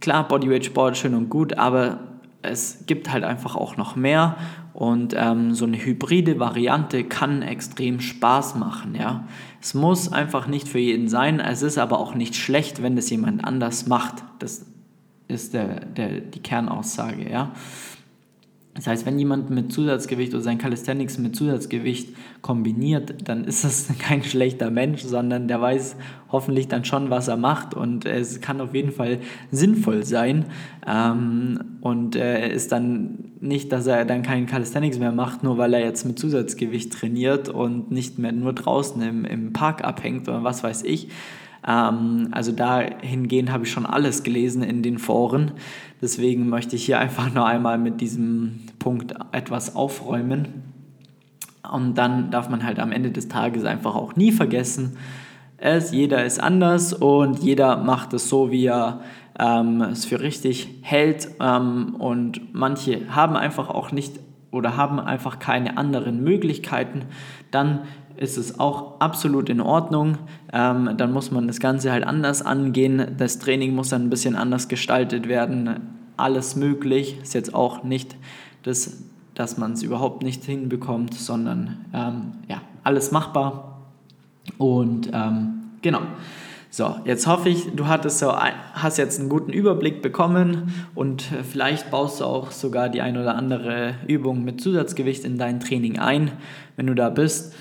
klar, 0.00 0.28
Bodyweight-Sport 0.28 0.98
schön 0.98 1.14
und 1.14 1.30
gut, 1.30 1.56
aber 1.56 2.00
es 2.42 2.84
gibt 2.86 3.10
halt 3.10 3.24
einfach 3.24 3.56
auch 3.56 3.78
noch 3.78 3.96
mehr 3.96 4.36
und 4.74 5.14
ähm, 5.16 5.54
so 5.54 5.64
eine 5.64 5.78
hybride 5.78 6.38
Variante 6.38 7.04
kann 7.04 7.40
extrem 7.40 8.00
Spaß 8.00 8.56
machen. 8.56 8.94
Ja? 8.94 9.26
Es 9.60 9.72
muss 9.72 10.12
einfach 10.12 10.48
nicht 10.48 10.68
für 10.68 10.78
jeden 10.78 11.08
sein, 11.08 11.40
es 11.40 11.62
ist 11.62 11.78
aber 11.78 11.98
auch 11.98 12.14
nicht 12.14 12.36
schlecht, 12.36 12.82
wenn 12.82 12.96
es 12.98 13.08
jemand 13.08 13.42
anders 13.44 13.86
macht. 13.86 14.22
Das 14.38 14.66
ist 15.28 15.54
der, 15.54 15.80
der, 15.86 16.20
die 16.20 16.40
Kernaussage. 16.40 17.30
Ja? 17.30 17.52
Das 18.74 18.86
heißt, 18.86 19.04
wenn 19.04 19.18
jemand 19.18 19.50
mit 19.50 19.72
Zusatzgewicht 19.72 20.32
oder 20.32 20.44
sein 20.44 20.58
Calisthenics 20.58 21.18
mit 21.18 21.34
Zusatzgewicht 21.34 22.14
kombiniert, 22.40 23.28
dann 23.28 23.44
ist 23.44 23.64
das 23.64 23.88
kein 23.98 24.22
schlechter 24.22 24.70
Mensch, 24.70 25.02
sondern 25.02 25.48
der 25.48 25.60
weiß 25.60 25.96
hoffentlich 26.30 26.68
dann 26.68 26.84
schon, 26.84 27.10
was 27.10 27.26
er 27.26 27.36
macht 27.36 27.74
und 27.74 28.04
es 28.06 28.40
kann 28.40 28.60
auf 28.60 28.72
jeden 28.72 28.92
Fall 28.92 29.18
sinnvoll 29.50 30.04
sein. 30.04 30.44
Ähm, 30.86 31.78
und 31.80 32.14
äh, 32.14 32.52
ist 32.52 32.70
dann 32.70 33.32
nicht, 33.40 33.72
dass 33.72 33.88
er 33.88 34.04
dann 34.04 34.22
keinen 34.22 34.46
Calisthenics 34.46 34.98
mehr 34.98 35.12
macht, 35.12 35.42
nur 35.42 35.58
weil 35.58 35.74
er 35.74 35.80
jetzt 35.80 36.04
mit 36.04 36.18
Zusatzgewicht 36.18 36.92
trainiert 36.92 37.48
und 37.48 37.90
nicht 37.90 38.18
mehr 38.20 38.32
nur 38.32 38.52
draußen 38.52 39.02
im, 39.02 39.24
im 39.24 39.52
Park 39.52 39.82
abhängt 39.82 40.28
oder 40.28 40.44
was 40.44 40.62
weiß 40.62 40.84
ich, 40.84 41.08
ähm, 41.66 42.28
also 42.32 42.52
dahingehend 42.52 43.52
habe 43.52 43.64
ich 43.64 43.70
schon 43.70 43.86
alles 43.86 44.22
gelesen 44.22 44.62
in 44.62 44.82
den 44.82 44.98
Foren. 44.98 45.52
Deswegen 46.00 46.48
möchte 46.48 46.76
ich 46.76 46.86
hier 46.86 46.98
einfach 46.98 47.32
noch 47.32 47.44
einmal 47.44 47.78
mit 47.78 48.00
diesem 48.00 48.60
Punkt 48.78 49.14
etwas 49.32 49.76
aufräumen. 49.76 50.48
Und 51.70 51.98
dann 51.98 52.30
darf 52.30 52.48
man 52.48 52.64
halt 52.64 52.78
am 52.78 52.90
Ende 52.90 53.10
des 53.10 53.28
Tages 53.28 53.64
einfach 53.64 53.94
auch 53.94 54.16
nie 54.16 54.32
vergessen, 54.32 54.96
es, 55.62 55.92
jeder 55.92 56.24
ist 56.24 56.42
anders 56.42 56.94
und 56.94 57.40
jeder 57.40 57.76
macht 57.76 58.14
es 58.14 58.30
so, 58.30 58.50
wie 58.50 58.64
er 58.64 59.00
ähm, 59.38 59.82
es 59.82 60.06
für 60.06 60.20
richtig 60.20 60.68
hält. 60.80 61.28
Ähm, 61.38 61.96
und 61.98 62.54
manche 62.54 63.14
haben 63.14 63.36
einfach 63.36 63.68
auch 63.68 63.92
nicht 63.92 64.18
oder 64.50 64.78
haben 64.78 64.98
einfach 64.98 65.38
keine 65.38 65.76
anderen 65.76 66.24
Möglichkeiten. 66.24 67.02
Dann 67.50 67.80
ist 68.20 68.36
es 68.36 68.60
auch 68.60 69.00
absolut 69.00 69.48
in 69.48 69.62
Ordnung. 69.62 70.18
Ähm, 70.52 70.90
dann 70.98 71.10
muss 71.12 71.30
man 71.30 71.46
das 71.46 71.58
Ganze 71.58 71.90
halt 71.90 72.04
anders 72.04 72.42
angehen. 72.42 73.16
Das 73.16 73.38
Training 73.38 73.74
muss 73.74 73.88
dann 73.88 74.02
ein 74.02 74.10
bisschen 74.10 74.36
anders 74.36 74.68
gestaltet 74.68 75.26
werden. 75.26 75.80
Alles 76.18 76.54
möglich. 76.54 77.16
Ist 77.22 77.32
jetzt 77.32 77.54
auch 77.54 77.82
nicht 77.82 78.16
das, 78.62 78.98
dass 79.34 79.56
man 79.56 79.72
es 79.72 79.82
überhaupt 79.82 80.22
nicht 80.22 80.44
hinbekommt, 80.44 81.14
sondern 81.14 81.86
ähm, 81.94 82.32
ja, 82.46 82.60
alles 82.84 83.10
machbar. 83.10 83.80
Und 84.58 85.10
ähm, 85.14 85.62
genau. 85.80 86.02
So, 86.68 86.96
jetzt 87.06 87.26
hoffe 87.26 87.48
ich, 87.48 87.74
du 87.74 87.88
hattest 87.88 88.18
so, 88.18 88.32
hast 88.32 88.98
jetzt 88.98 89.18
einen 89.18 89.30
guten 89.30 89.50
Überblick 89.50 90.02
bekommen 90.02 90.72
und 90.94 91.22
vielleicht 91.50 91.90
baust 91.90 92.20
du 92.20 92.24
auch 92.26 92.52
sogar 92.52 92.90
die 92.90 93.00
ein 93.00 93.16
oder 93.16 93.34
andere 93.34 93.94
Übung 94.06 94.44
mit 94.44 94.60
Zusatzgewicht 94.60 95.24
in 95.24 95.36
dein 95.36 95.58
Training 95.58 95.98
ein, 95.98 96.30
wenn 96.76 96.86
du 96.86 96.94
da 96.94 97.08
bist. 97.08 97.54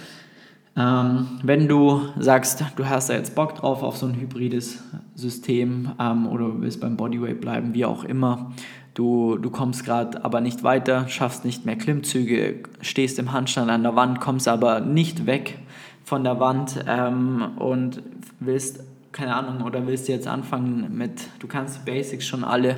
Ähm, 0.80 1.28
wenn 1.44 1.68
du 1.68 2.04
sagst, 2.18 2.64
du 2.78 2.88
hast 2.88 3.10
da 3.10 3.14
jetzt 3.14 3.36
Bock 3.36 3.56
drauf 3.56 3.84
auf 3.84 3.98
so 3.98 4.06
ein 4.06 4.16
hybrides 4.16 4.82
System 5.14 5.92
ähm, 6.00 6.26
oder 6.26 6.62
willst 6.62 6.80
beim 6.80 6.96
Bodyweight 6.96 7.42
bleiben, 7.42 7.74
wie 7.74 7.84
auch 7.84 8.06
immer, 8.06 8.54
du, 8.94 9.38
du 9.38 9.50
kommst 9.50 9.84
gerade 9.84 10.24
aber 10.24 10.40
nicht 10.40 10.64
weiter, 10.64 11.10
schaffst 11.10 11.44
nicht 11.44 11.66
mehr 11.66 11.76
Klimmzüge, 11.76 12.64
stehst 12.80 13.20
im 13.20 13.34
Handstand 13.34 13.70
an 13.70 13.84
der 13.84 13.98
Wand, 13.98 14.22
kommst 14.22 14.48
aber 14.48 14.80
nicht 14.80 15.26
weg 15.26 15.60
von 16.06 16.24
der 16.24 16.40
Wand 16.40 16.80
ähm, 16.88 17.58
und 17.58 18.02
willst, 18.40 18.82
keine 19.12 19.36
Ahnung, 19.36 19.66
oder 19.68 19.86
willst 19.86 20.08
jetzt 20.08 20.28
anfangen 20.28 20.98
mit, 20.98 21.28
du 21.40 21.48
kannst 21.48 21.82
die 21.82 21.92
Basics 21.92 22.26
schon 22.26 22.46
alle 22.46 22.78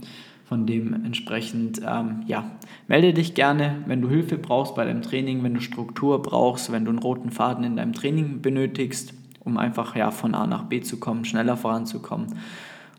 Von 0.46 0.66
dementsprechend, 0.66 1.80
ähm, 1.86 2.22
ja, 2.26 2.50
melde 2.86 3.14
dich 3.14 3.34
gerne, 3.34 3.82
wenn 3.86 4.02
du 4.02 4.10
Hilfe 4.10 4.36
brauchst 4.36 4.74
bei 4.74 4.84
deinem 4.84 5.00
Training, 5.00 5.42
wenn 5.42 5.54
du 5.54 5.62
Struktur 5.62 6.20
brauchst, 6.20 6.70
wenn 6.70 6.84
du 6.84 6.90
einen 6.90 6.98
roten 6.98 7.30
Faden 7.30 7.64
in 7.64 7.76
deinem 7.76 7.94
Training 7.94 8.42
benötigst, 8.42 9.14
um 9.40 9.56
einfach 9.56 9.96
ja, 9.96 10.10
von 10.10 10.34
A 10.34 10.46
nach 10.46 10.64
B 10.64 10.82
zu 10.82 11.00
kommen, 11.00 11.24
schneller 11.24 11.56
voranzukommen. 11.56 12.26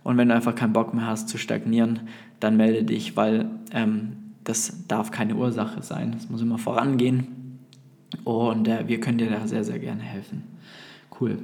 Und 0.06 0.18
wenn 0.18 0.30
du 0.30 0.36
einfach 0.36 0.54
keinen 0.54 0.72
Bock 0.72 0.94
mehr 0.94 1.08
hast 1.08 1.30
zu 1.30 1.40
stagnieren, 1.40 2.02
dann 2.40 2.58
melde 2.58 2.84
dich, 2.84 3.18
weil 3.18 3.50
ähm, 3.74 4.18
das 4.44 4.88
darf 4.88 5.10
keine 5.10 5.36
Ursache 5.36 5.82
sein. 5.82 6.14
Es 6.16 6.30
muss 6.30 6.44
immer 6.44 6.60
vorangehen. 6.60 7.58
Und 8.24 8.68
äh, 8.68 8.88
wir 8.88 9.00
können 9.00 9.18
dir 9.18 9.32
da 9.32 9.48
sehr, 9.48 9.64
sehr 9.64 9.80
gerne 9.80 10.04
helfen. 10.04 10.44
Cool. 11.20 11.40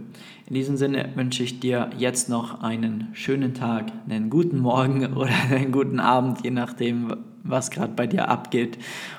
In 0.46 0.54
diesem 0.54 0.78
Sinne 0.78 1.10
wünsche 1.16 1.42
ich 1.42 1.60
dir 1.60 1.90
jetzt 1.98 2.30
noch 2.30 2.62
einen 2.62 3.08
schönen 3.14 3.56
Tag, 3.56 3.92
einen 4.08 4.30
guten 4.30 4.60
Morgen 4.60 5.14
oder 5.16 5.34
einen 5.50 5.72
guten 5.72 6.00
Abend, 6.00 6.44
je 6.44 6.52
nachdem, 6.52 7.16
was 7.44 7.72
gerade 7.72 7.94
bei 7.94 8.06
dir 8.06 8.30
abgeht. 8.30 8.78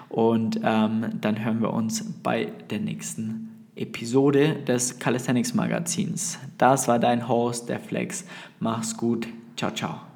Und 0.08 0.60
ähm, 0.62 1.18
dann 1.20 1.44
hören 1.44 1.60
wir 1.60 1.72
uns 1.72 2.04
bei 2.22 2.52
der 2.70 2.78
nächsten 2.78 3.51
Episode 3.82 4.54
des 4.66 4.98
Calisthenics 4.98 5.54
Magazins. 5.54 6.38
Das 6.58 6.88
war 6.88 6.98
dein 6.98 7.28
Host, 7.28 7.68
der 7.68 7.80
Flex. 7.80 8.24
Mach's 8.60 8.96
gut. 8.96 9.26
Ciao, 9.56 9.72
ciao. 9.72 10.11